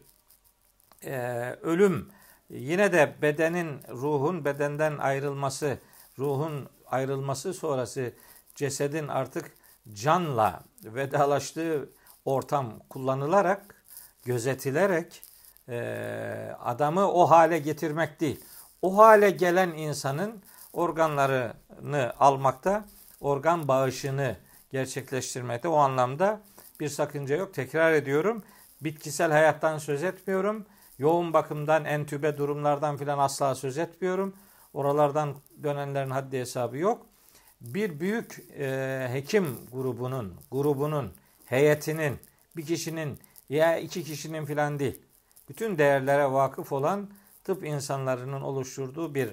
e, 1.03 1.17
ölüm 1.61 2.09
yine 2.49 2.93
de 2.93 3.15
bedenin 3.21 3.81
ruhun 3.89 4.45
bedenden 4.45 4.97
ayrılması 4.97 5.77
ruhun 6.19 6.69
ayrılması 6.85 7.53
sonrası 7.53 8.13
cesedin 8.55 9.07
artık 9.07 9.51
canla 9.93 10.63
vedalaştığı 10.83 11.89
ortam 12.25 12.79
kullanılarak 12.89 13.75
gözetilerek 14.25 15.21
e, 15.69 16.55
adamı 16.59 17.11
o 17.11 17.29
hale 17.29 17.59
getirmek 17.59 18.19
değil. 18.19 18.39
O 18.81 18.97
hale 18.97 19.29
gelen 19.29 19.69
insanın 19.69 20.43
organlarını 20.73 22.13
almakta, 22.19 22.85
organ 23.21 23.67
bağışını 23.67 24.35
gerçekleştirmekte 24.71 25.67
o 25.67 25.75
anlamda 25.75 26.41
bir 26.79 26.89
sakınca 26.89 27.35
yok. 27.35 27.53
Tekrar 27.53 27.93
ediyorum. 27.93 28.43
Bitkisel 28.81 29.31
hayattan 29.31 29.77
söz 29.77 30.03
etmiyorum. 30.03 30.65
Yoğun 30.99 31.33
bakımdan, 31.33 31.85
entübe 31.85 32.37
durumlardan 32.37 32.97
filan 32.97 33.19
asla 33.19 33.55
söz 33.55 33.77
etmiyorum. 33.77 34.35
Oralardan 34.73 35.35
dönenlerin 35.63 36.09
haddi 36.09 36.39
hesabı 36.39 36.77
yok. 36.77 37.05
Bir 37.61 37.99
büyük 37.99 38.45
e, 38.59 39.07
hekim 39.11 39.57
grubunun, 39.71 40.33
grubunun, 40.51 41.13
heyetinin, 41.45 42.19
bir 42.55 42.65
kişinin 42.65 43.19
ya 43.49 43.77
iki 43.77 44.03
kişinin 44.03 44.45
filan 44.45 44.79
değil 44.79 45.01
bütün 45.49 45.77
değerlere 45.77 46.31
vakıf 46.31 46.71
olan 46.71 47.09
tıp 47.43 47.65
insanlarının 47.65 48.41
oluşturduğu 48.41 49.15
bir 49.15 49.29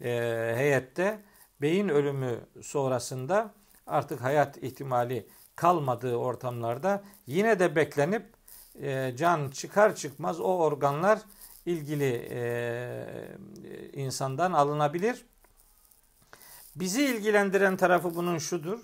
e, 0.00 0.54
heyette 0.56 1.20
beyin 1.60 1.88
ölümü 1.88 2.40
sonrasında 2.62 3.54
artık 3.86 4.20
hayat 4.20 4.56
ihtimali 4.56 5.26
kalmadığı 5.56 6.16
ortamlarda 6.16 7.04
yine 7.26 7.58
de 7.58 7.76
beklenip 7.76 8.39
e, 8.82 9.12
can 9.16 9.50
çıkar 9.50 9.94
çıkmaz 9.94 10.40
o 10.40 10.58
organlar 10.58 11.20
ilgili 11.66 12.28
e, 12.30 13.06
insandan 13.92 14.52
alınabilir. 14.52 15.24
Bizi 16.76 17.04
ilgilendiren 17.04 17.76
tarafı 17.76 18.14
bunun 18.14 18.38
şudur. 18.38 18.80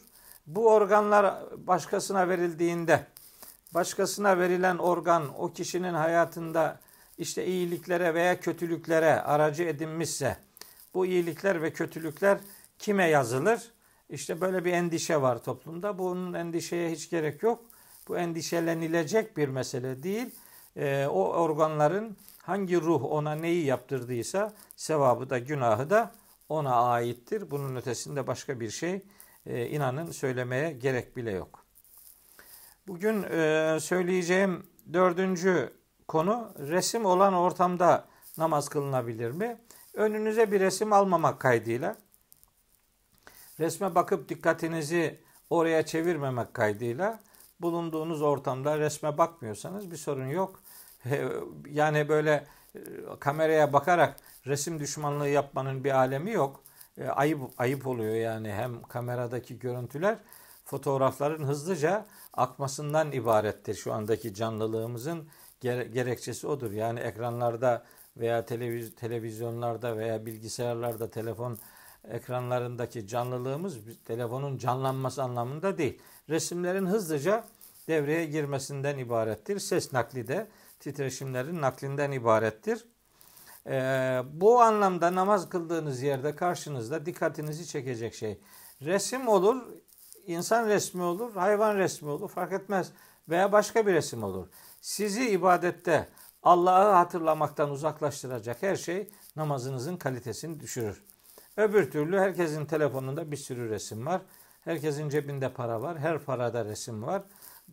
Bu 0.46 0.70
organlar 0.72 1.34
başkasına 1.56 2.28
verildiğinde 2.28 3.06
başkasına 3.74 4.38
verilen 4.38 4.78
organ 4.78 5.40
o 5.42 5.52
kişinin 5.52 5.94
hayatında 5.94 6.80
işte 7.18 7.46
iyiliklere 7.46 8.14
veya 8.14 8.40
kötülüklere 8.40 9.20
aracı 9.20 9.62
edinmişse 9.62 10.36
bu 10.94 11.06
iyilikler 11.06 11.62
ve 11.62 11.72
kötülükler 11.72 12.38
kime 12.78 13.08
yazılır? 13.08 13.72
İşte 14.10 14.40
böyle 14.40 14.64
bir 14.64 14.72
endişe 14.72 15.22
var 15.22 15.44
toplumda. 15.44 15.98
Bunun 15.98 16.32
endişeye 16.32 16.90
hiç 16.90 17.10
gerek 17.10 17.42
yok. 17.42 17.64
Bu 18.08 18.18
endişelenilecek 18.18 19.36
bir 19.36 19.48
mesele 19.48 20.02
değil. 20.02 20.30
E, 20.76 21.06
o 21.06 21.28
organların 21.28 22.16
hangi 22.42 22.80
ruh 22.80 23.04
ona 23.04 23.34
neyi 23.34 23.64
yaptırdıysa 23.64 24.54
sevabı 24.76 25.30
da 25.30 25.38
günahı 25.38 25.90
da 25.90 26.12
ona 26.48 26.74
aittir. 26.74 27.50
Bunun 27.50 27.76
ötesinde 27.76 28.26
başka 28.26 28.60
bir 28.60 28.70
şey 28.70 29.02
e, 29.46 29.66
inanın 29.66 30.10
söylemeye 30.10 30.72
gerek 30.72 31.16
bile 31.16 31.30
yok. 31.30 31.64
Bugün 32.86 33.22
e, 33.22 33.78
söyleyeceğim 33.80 34.66
dördüncü 34.92 35.72
konu 36.08 36.52
resim 36.58 37.04
olan 37.04 37.34
ortamda 37.34 38.04
namaz 38.38 38.68
kılınabilir 38.68 39.30
mi? 39.30 39.60
Önünüze 39.94 40.52
bir 40.52 40.60
resim 40.60 40.92
almamak 40.92 41.40
kaydıyla 41.40 41.96
resme 43.60 43.94
bakıp 43.94 44.28
dikkatinizi 44.28 45.20
oraya 45.50 45.86
çevirmemek 45.86 46.54
kaydıyla 46.54 47.20
bulunduğunuz 47.60 48.22
ortamda 48.22 48.78
resme 48.78 49.18
bakmıyorsanız 49.18 49.90
bir 49.90 49.96
sorun 49.96 50.26
yok. 50.28 50.60
Yani 51.70 52.08
böyle 52.08 52.46
e, 52.74 52.80
kameraya 53.20 53.72
bakarak 53.72 54.16
resim 54.46 54.80
düşmanlığı 54.80 55.28
yapmanın 55.28 55.84
bir 55.84 55.90
alemi 55.90 56.32
yok. 56.32 56.62
E, 56.98 57.08
ayıp 57.08 57.40
ayıp 57.58 57.86
oluyor 57.86 58.14
yani 58.14 58.52
hem 58.52 58.82
kameradaki 58.82 59.58
görüntüler 59.58 60.18
fotoğrafların 60.64 61.44
hızlıca 61.44 62.06
akmasından 62.34 63.12
ibarettir 63.12 63.74
şu 63.74 63.92
andaki 63.92 64.34
canlılığımızın 64.34 65.28
gerekçesi 65.60 66.46
odur. 66.46 66.72
Yani 66.72 67.00
ekranlarda 67.00 67.84
veya 68.16 68.46
televiz 68.46 68.94
televizyonlarda 68.94 69.96
veya 69.96 70.26
bilgisayarlarda 70.26 71.10
telefon 71.10 71.58
ekranlarındaki 72.10 73.06
canlılığımız 73.06 73.78
telefonun 74.04 74.58
canlanması 74.58 75.22
anlamında 75.22 75.78
değil. 75.78 75.98
Resimlerin 76.30 76.86
hızlıca 76.86 77.44
devreye 77.88 78.26
girmesinden 78.26 78.98
ibarettir. 78.98 79.58
Ses 79.58 79.92
nakli 79.92 80.28
de 80.28 80.48
titreşimlerin 80.80 81.60
naklinden 81.60 82.12
ibarettir. 82.12 82.84
Ee, 83.66 84.22
bu 84.32 84.60
anlamda 84.60 85.14
namaz 85.14 85.48
kıldığınız 85.48 86.02
yerde 86.02 86.36
karşınızda 86.36 87.06
dikkatinizi 87.06 87.66
çekecek 87.66 88.14
şey. 88.14 88.40
Resim 88.82 89.28
olur, 89.28 89.62
insan 90.26 90.66
resmi 90.68 91.02
olur, 91.02 91.34
hayvan 91.34 91.76
resmi 91.76 92.08
olur 92.08 92.28
fark 92.28 92.52
etmez 92.52 92.92
veya 93.28 93.52
başka 93.52 93.86
bir 93.86 93.92
resim 93.92 94.22
olur. 94.22 94.46
Sizi 94.80 95.30
ibadette 95.30 96.08
Allah'ı 96.42 96.92
hatırlamaktan 96.92 97.70
uzaklaştıracak 97.70 98.62
her 98.62 98.76
şey 98.76 99.08
namazınızın 99.36 99.96
kalitesini 99.96 100.60
düşürür. 100.60 101.04
Öbür 101.56 101.90
türlü 101.90 102.18
herkesin 102.18 102.66
telefonunda 102.66 103.30
bir 103.30 103.36
sürü 103.36 103.70
resim 103.70 104.06
var. 104.06 104.20
Herkesin 104.66 105.08
cebinde 105.08 105.52
para 105.52 105.82
var. 105.82 105.98
Her 105.98 106.18
parada 106.18 106.64
resim 106.64 107.02
var. 107.02 107.22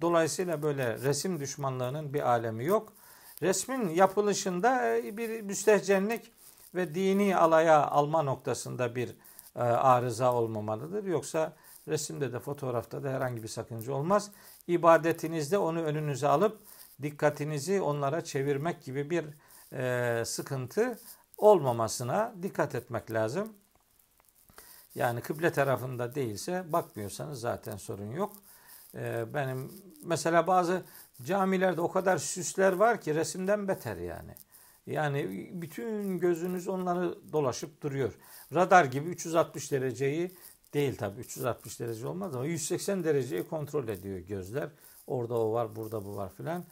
Dolayısıyla 0.01 0.61
böyle 0.61 0.97
resim 0.97 1.39
düşmanlığının 1.39 2.13
bir 2.13 2.29
alemi 2.29 2.65
yok. 2.65 2.93
Resmin 3.41 3.89
yapılışında 3.89 4.97
e, 4.97 5.17
bir 5.17 5.41
müstehcenlik 5.41 6.31
ve 6.75 6.95
dini 6.95 7.37
alaya 7.37 7.87
alma 7.87 8.21
noktasında 8.21 8.95
bir 8.95 9.09
e, 9.55 9.59
arıza 9.59 10.33
olmamalıdır. 10.33 11.03
Yoksa 11.03 11.53
resimde 11.87 12.33
de 12.33 12.39
fotoğrafta 12.39 13.03
da 13.03 13.09
herhangi 13.09 13.43
bir 13.43 13.47
sakınca 13.47 13.93
olmaz. 13.93 14.31
İbadetinizde 14.67 15.57
onu 15.57 15.81
önünüze 15.81 16.27
alıp 16.27 16.59
dikkatinizi 17.01 17.81
onlara 17.81 18.23
çevirmek 18.23 18.83
gibi 18.83 19.09
bir 19.09 19.25
e, 19.73 20.25
sıkıntı 20.25 20.99
olmamasına 21.37 22.33
dikkat 22.43 22.75
etmek 22.75 23.11
lazım. 23.11 23.53
Yani 24.95 25.21
kıble 25.21 25.51
tarafında 25.51 26.15
değilse 26.15 26.73
bakmıyorsanız 26.73 27.39
zaten 27.39 27.77
sorun 27.77 28.11
yok. 28.11 28.33
Ee, 28.95 29.33
benim 29.33 29.71
mesela 30.03 30.47
bazı 30.47 30.83
camilerde 31.23 31.81
o 31.81 31.91
kadar 31.91 32.17
süsler 32.17 32.73
var 32.73 33.01
ki 33.01 33.15
resimden 33.15 33.67
beter 33.67 33.97
yani. 33.97 34.35
Yani 34.85 35.49
bütün 35.53 36.19
gözünüz 36.19 36.67
onları 36.67 37.33
dolaşıp 37.33 37.81
duruyor. 37.81 38.13
Radar 38.53 38.85
gibi 38.85 39.09
360 39.09 39.71
dereceyi 39.71 40.37
değil 40.73 40.97
tabi 40.97 41.19
360 41.19 41.79
derece 41.79 42.07
olmaz 42.07 42.35
ama 42.35 42.45
180 42.45 43.03
dereceyi 43.03 43.47
kontrol 43.47 43.87
ediyor 43.87 44.19
gözler. 44.19 44.69
Orada 45.07 45.33
o 45.33 45.53
var, 45.53 45.75
burada 45.75 46.05
bu 46.05 46.15
var 46.15 46.33
filan. 46.33 46.63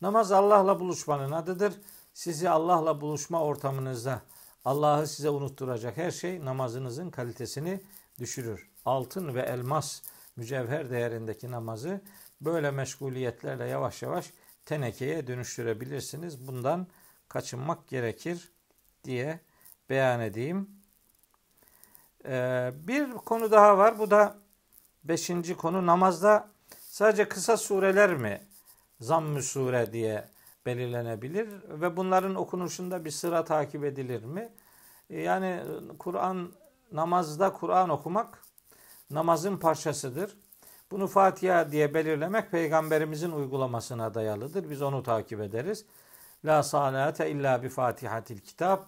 Namaz 0.00 0.32
Allah'la 0.32 0.80
buluşmanın 0.80 1.32
adıdır. 1.32 1.74
Sizi 2.12 2.50
Allah'la 2.50 3.00
buluşma 3.00 3.42
ortamınızda 3.42 4.22
Allah'ı 4.64 5.06
size 5.06 5.30
unutturacak 5.30 5.96
her 5.96 6.10
şey 6.10 6.44
namazınızın 6.44 7.10
kalitesini 7.10 7.80
düşürür. 8.18 8.68
Altın 8.84 9.34
ve 9.34 9.40
elmas 9.40 10.02
mücevher 10.36 10.90
değerindeki 10.90 11.50
namazı 11.50 12.00
böyle 12.40 12.70
meşguliyetlerle 12.70 13.64
yavaş 13.64 14.02
yavaş 14.02 14.32
tenekeye 14.66 15.26
dönüştürebilirsiniz. 15.26 16.46
Bundan 16.46 16.86
kaçınmak 17.28 17.88
gerekir 17.88 18.52
diye 19.04 19.40
beyan 19.90 20.20
edeyim. 20.20 20.70
Ee, 22.24 22.72
bir 22.74 23.10
konu 23.12 23.50
daha 23.50 23.78
var. 23.78 23.98
Bu 23.98 24.10
da 24.10 24.36
beşinci 25.04 25.56
konu. 25.56 25.86
Namazda 25.86 26.48
sadece 26.80 27.28
kısa 27.28 27.56
sureler 27.56 28.14
mi 28.14 28.40
zamm-ı 29.00 29.42
sure 29.42 29.92
diye 29.92 30.28
belirlenebilir 30.68 31.48
ve 31.68 31.96
bunların 31.96 32.34
okunuşunda 32.34 33.04
bir 33.04 33.10
sıra 33.10 33.44
takip 33.44 33.84
edilir 33.84 34.24
mi? 34.24 34.52
Yani 35.10 35.60
Kur'an 35.98 36.52
namazda 36.92 37.52
Kur'an 37.52 37.88
okumak 37.88 38.42
namazın 39.10 39.56
parçasıdır. 39.56 40.36
Bunu 40.90 41.06
Fatiha 41.06 41.72
diye 41.72 41.94
belirlemek 41.94 42.50
peygamberimizin 42.50 43.32
uygulamasına 43.32 44.14
dayalıdır. 44.14 44.70
Biz 44.70 44.82
onu 44.82 45.02
takip 45.02 45.40
ederiz. 45.40 45.84
La 46.44 46.62
salate 46.62 47.30
illa 47.30 47.62
bi 47.62 47.68
fatihatil 47.68 48.38
kitap. 48.38 48.86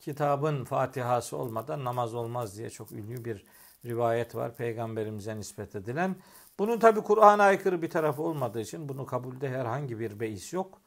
Kitabın 0.00 0.64
Fatihası 0.64 1.36
olmadan 1.36 1.84
namaz 1.84 2.14
olmaz 2.14 2.58
diye 2.58 2.70
çok 2.70 2.92
ünlü 2.92 3.24
bir 3.24 3.44
rivayet 3.84 4.34
var 4.34 4.56
peygamberimize 4.56 5.36
nispet 5.36 5.76
edilen. 5.76 6.16
Bunun 6.58 6.78
tabi 6.78 7.00
Kur'an'a 7.00 7.42
aykırı 7.42 7.82
bir 7.82 7.90
tarafı 7.90 8.22
olmadığı 8.22 8.60
için 8.60 8.88
bunu 8.88 9.06
kabulde 9.06 9.48
herhangi 9.48 10.00
bir 10.00 10.20
beis 10.20 10.52
yok. 10.52 10.80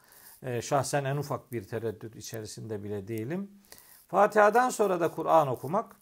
Ee, 0.43 0.61
şahsen 0.61 1.03
en 1.03 1.17
ufak 1.17 1.51
bir 1.51 1.63
tereddüt 1.63 2.15
içerisinde 2.15 2.83
bile 2.83 3.07
değilim. 3.07 3.51
Fatiha'dan 4.07 4.69
sonra 4.69 4.99
da 4.99 5.11
Kur'an 5.11 5.47
okumak 5.47 5.95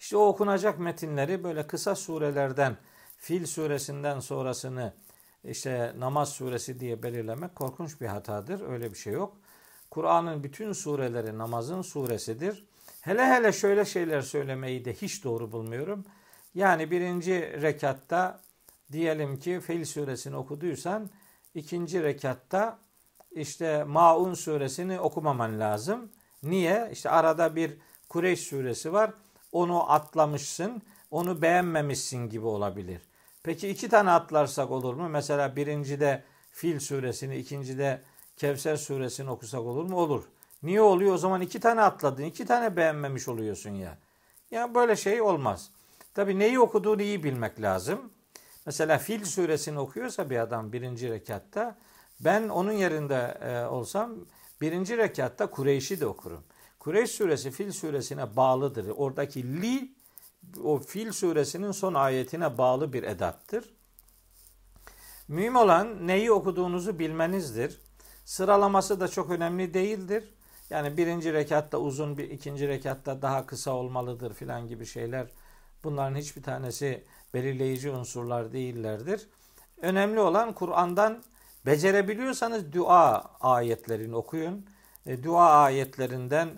işte 0.00 0.16
o 0.16 0.26
okunacak 0.26 0.78
metinleri 0.78 1.44
böyle 1.44 1.66
kısa 1.66 1.94
surelerden 1.94 2.76
Fil 3.18 3.46
suresinden 3.46 4.20
sonrasını 4.20 4.92
işte 5.44 5.94
namaz 5.98 6.32
suresi 6.32 6.80
diye 6.80 7.02
belirlemek 7.02 7.56
korkunç 7.56 8.00
bir 8.00 8.06
hatadır. 8.06 8.68
Öyle 8.68 8.90
bir 8.90 8.98
şey 8.98 9.12
yok. 9.12 9.36
Kur'an'ın 9.90 10.44
bütün 10.44 10.72
sureleri 10.72 11.38
namazın 11.38 11.82
suresidir. 11.82 12.64
Hele 13.00 13.26
hele 13.26 13.52
şöyle 13.52 13.84
şeyler 13.84 14.20
söylemeyi 14.20 14.84
de 14.84 14.92
hiç 14.94 15.24
doğru 15.24 15.52
bulmuyorum. 15.52 16.04
Yani 16.54 16.90
birinci 16.90 17.62
rekatta 17.62 18.40
diyelim 18.92 19.38
ki 19.38 19.60
Fil 19.60 19.84
suresini 19.84 20.36
okuduysan 20.36 21.10
ikinci 21.54 22.02
rekatta 22.02 22.78
işte 23.36 23.84
Maun 23.84 24.34
suresini 24.34 25.00
okumaman 25.00 25.60
lazım. 25.60 26.12
Niye? 26.42 26.88
İşte 26.92 27.10
arada 27.10 27.56
bir 27.56 27.76
Kureyş 28.08 28.40
suresi 28.40 28.92
var. 28.92 29.10
Onu 29.52 29.92
atlamışsın, 29.92 30.82
onu 31.10 31.42
beğenmemişsin 31.42 32.28
gibi 32.28 32.46
olabilir. 32.46 33.02
Peki 33.42 33.68
iki 33.68 33.88
tane 33.88 34.10
atlarsak 34.10 34.70
olur 34.70 34.94
mu? 34.94 35.08
Mesela 35.08 35.56
birincide 35.56 36.24
Fil 36.50 36.80
suresini, 36.80 37.36
ikincide 37.36 38.02
Kevser 38.36 38.76
suresini 38.76 39.30
okusak 39.30 39.60
olur 39.60 39.84
mu? 39.84 39.96
Olur. 39.96 40.24
Niye 40.62 40.80
oluyor? 40.80 41.14
O 41.14 41.18
zaman 41.18 41.40
iki 41.40 41.60
tane 41.60 41.80
atladın, 41.80 42.22
iki 42.22 42.46
tane 42.46 42.76
beğenmemiş 42.76 43.28
oluyorsun 43.28 43.70
ya. 43.70 43.98
Ya 44.50 44.74
böyle 44.74 44.96
şey 44.96 45.22
olmaz. 45.22 45.70
Tabi 46.14 46.38
neyi 46.38 46.60
okuduğunu 46.60 47.02
iyi 47.02 47.24
bilmek 47.24 47.62
lazım. 47.62 48.12
Mesela 48.66 48.98
Fil 48.98 49.24
suresini 49.24 49.78
okuyorsa 49.78 50.30
bir 50.30 50.36
adam 50.36 50.72
birinci 50.72 51.10
rekatta 51.10 51.78
ben 52.20 52.48
onun 52.48 52.72
yerinde 52.72 53.38
e, 53.40 53.66
olsam 53.66 54.16
birinci 54.60 54.96
rekatta 54.96 55.50
Kureyş'i 55.50 56.00
de 56.00 56.06
okurum. 56.06 56.44
Kureyş 56.78 57.10
suresi 57.10 57.50
Fil 57.50 57.72
suresine 57.72 58.36
bağlıdır. 58.36 58.88
Oradaki 58.96 59.62
li 59.62 59.94
o 60.64 60.78
Fil 60.78 61.12
suresinin 61.12 61.72
son 61.72 61.94
ayetine 61.94 62.58
bağlı 62.58 62.92
bir 62.92 63.02
edattır. 63.02 63.76
Mühim 65.28 65.56
olan 65.56 66.06
neyi 66.06 66.32
okuduğunuzu 66.32 66.98
bilmenizdir. 66.98 67.80
Sıralaması 68.24 69.00
da 69.00 69.08
çok 69.08 69.30
önemli 69.30 69.74
değildir. 69.74 70.34
Yani 70.70 70.96
birinci 70.96 71.32
rekatta 71.32 71.78
uzun, 71.78 72.18
bir 72.18 72.30
ikinci 72.30 72.68
rekatta 72.68 73.22
daha 73.22 73.46
kısa 73.46 73.70
olmalıdır 73.70 74.34
filan 74.34 74.68
gibi 74.68 74.86
şeyler. 74.86 75.26
Bunların 75.84 76.16
hiçbir 76.16 76.42
tanesi 76.42 77.04
belirleyici 77.34 77.90
unsurlar 77.90 78.52
değillerdir. 78.52 79.28
Önemli 79.80 80.20
olan 80.20 80.54
Kur'an'dan 80.54 81.22
becerebiliyorsanız 81.66 82.72
dua 82.72 83.30
ayetlerini 83.40 84.16
okuyun. 84.16 84.66
E, 85.06 85.22
dua 85.22 85.50
ayetlerinden 85.50 86.48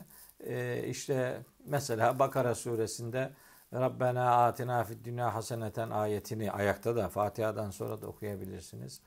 e, 0.40 0.84
işte 0.88 1.42
mesela 1.66 2.18
Bakara 2.18 2.54
suresinde 2.54 3.30
Rabbena 3.74 4.44
atina 4.44 4.84
fid 4.84 5.04
dünya 5.04 5.34
haseneten 5.34 5.90
ayetini 5.90 6.52
ayakta 6.52 6.96
da 6.96 7.08
Fatiha'dan 7.08 7.70
sonra 7.70 8.02
da 8.02 8.06
okuyabilirsiniz. 8.06 9.00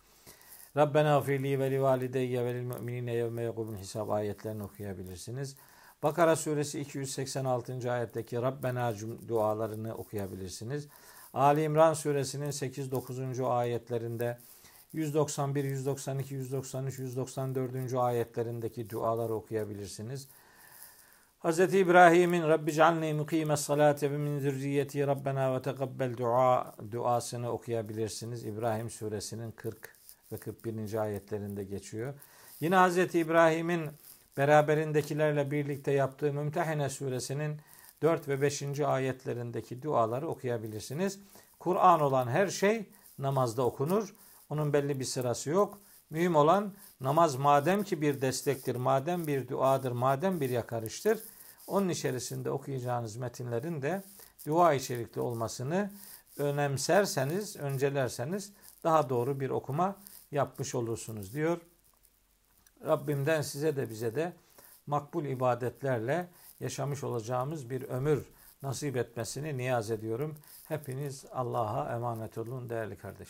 Rabbena 0.78 1.22
firli 1.22 1.60
ve 1.60 1.72
li 1.72 1.82
valideyye 1.82 2.46
ve 2.46 2.54
lil 2.54 2.62
müminine 2.62 3.14
yevme 3.14 3.44
yekubun 3.44 3.76
hisab 3.76 4.10
ayetlerini 4.10 4.64
okuyabilirsiniz. 4.64 5.56
Bakara 6.04 6.36
suresi 6.36 6.80
286. 6.80 7.92
ayetteki 7.92 8.42
Rabbena 8.42 8.94
dualarını 9.28 9.96
okuyabilirsiniz. 9.96 10.88
Ali 11.34 11.64
İmran 11.64 11.94
suresinin 11.94 12.52
8-9. 12.52 13.46
ayetlerinde 13.46 14.38
191, 14.94 15.64
192, 15.64 16.36
193, 16.36 17.00
194. 17.00 17.94
ayetlerindeki 17.94 18.90
duaları 18.90 19.34
okuyabilirsiniz. 19.34 20.28
Hz. 21.44 21.60
İbrahim'in 21.60 22.44
Rabbi 22.44 22.74
cealni 22.74 23.14
mukime 23.14 23.58
salate 23.58 24.12
ve 24.12 24.18
min 24.18 24.40
zürriyeti 24.40 25.08
Rabbena 25.08 25.56
ve 25.56 25.62
tegabbel 25.62 26.18
dua 26.18 26.76
duasını 26.92 27.52
okuyabilirsiniz. 27.52 28.46
İbrahim 28.46 28.90
suresinin 28.90 29.52
40 29.52 29.96
ve 30.32 30.38
41. 30.38 31.02
ayetlerinde 31.02 31.64
geçiyor. 31.64 32.14
Yine 32.60 32.76
Hz. 32.76 33.16
İbrahim'in 33.16 33.90
beraberindekilerle 34.38 35.52
birlikte 35.52 35.92
yaptığı 35.92 36.34
Mümtehine 36.34 36.90
suresinin 36.90 37.58
4 38.02 38.28
ve 38.28 38.42
5. 38.42 38.80
ayetlerindeki 38.80 39.82
duaları 39.82 40.28
okuyabilirsiniz. 40.28 41.20
Kur'an 41.60 42.02
olan 42.02 42.28
her 42.28 42.48
şey 42.48 42.86
namazda 43.20 43.66
okunur. 43.66 44.16
Onun 44.52 44.74
belli 44.74 45.00
bir 45.00 45.06
sırası 45.06 45.50
yok. 45.50 45.78
Mühim 46.10 46.36
olan 46.36 46.74
namaz 47.02 47.36
madem 47.36 47.84
ki 47.84 48.02
bir 48.02 48.22
destektir, 48.22 48.76
madem 48.76 49.28
bir 49.28 49.48
duadır, 49.48 49.92
madem 49.92 50.42
bir 50.42 50.50
yakarıştır. 50.50 51.20
Onun 51.68 51.90
içerisinde 51.90 52.52
okuyacağınız 52.52 53.16
metinlerin 53.16 53.82
de 53.82 54.04
dua 54.48 54.74
içerikli 54.74 55.22
olmasını 55.22 55.92
önemserseniz, 56.38 57.56
öncelerseniz 57.56 58.54
daha 58.84 59.10
doğru 59.10 59.40
bir 59.40 59.50
okuma 59.50 59.96
yapmış 60.32 60.76
olursunuz 60.76 61.34
diyor. 61.34 61.58
Rabbimden 62.86 63.42
size 63.42 63.76
de 63.76 63.90
bize 63.90 64.16
de 64.16 64.34
makbul 64.88 65.26
ibadetlerle 65.26 66.28
yaşamış 66.60 67.04
olacağımız 67.04 67.70
bir 67.70 67.82
ömür 67.82 68.26
nasip 68.64 68.98
etmesini 68.98 69.58
niyaz 69.58 69.92
ediyorum. 69.92 70.36
Hepiniz 70.68 71.26
Allah'a 71.32 71.96
emanet 71.96 72.38
olun 72.38 72.70
değerli 72.70 72.98
kardeşler. 72.98 73.28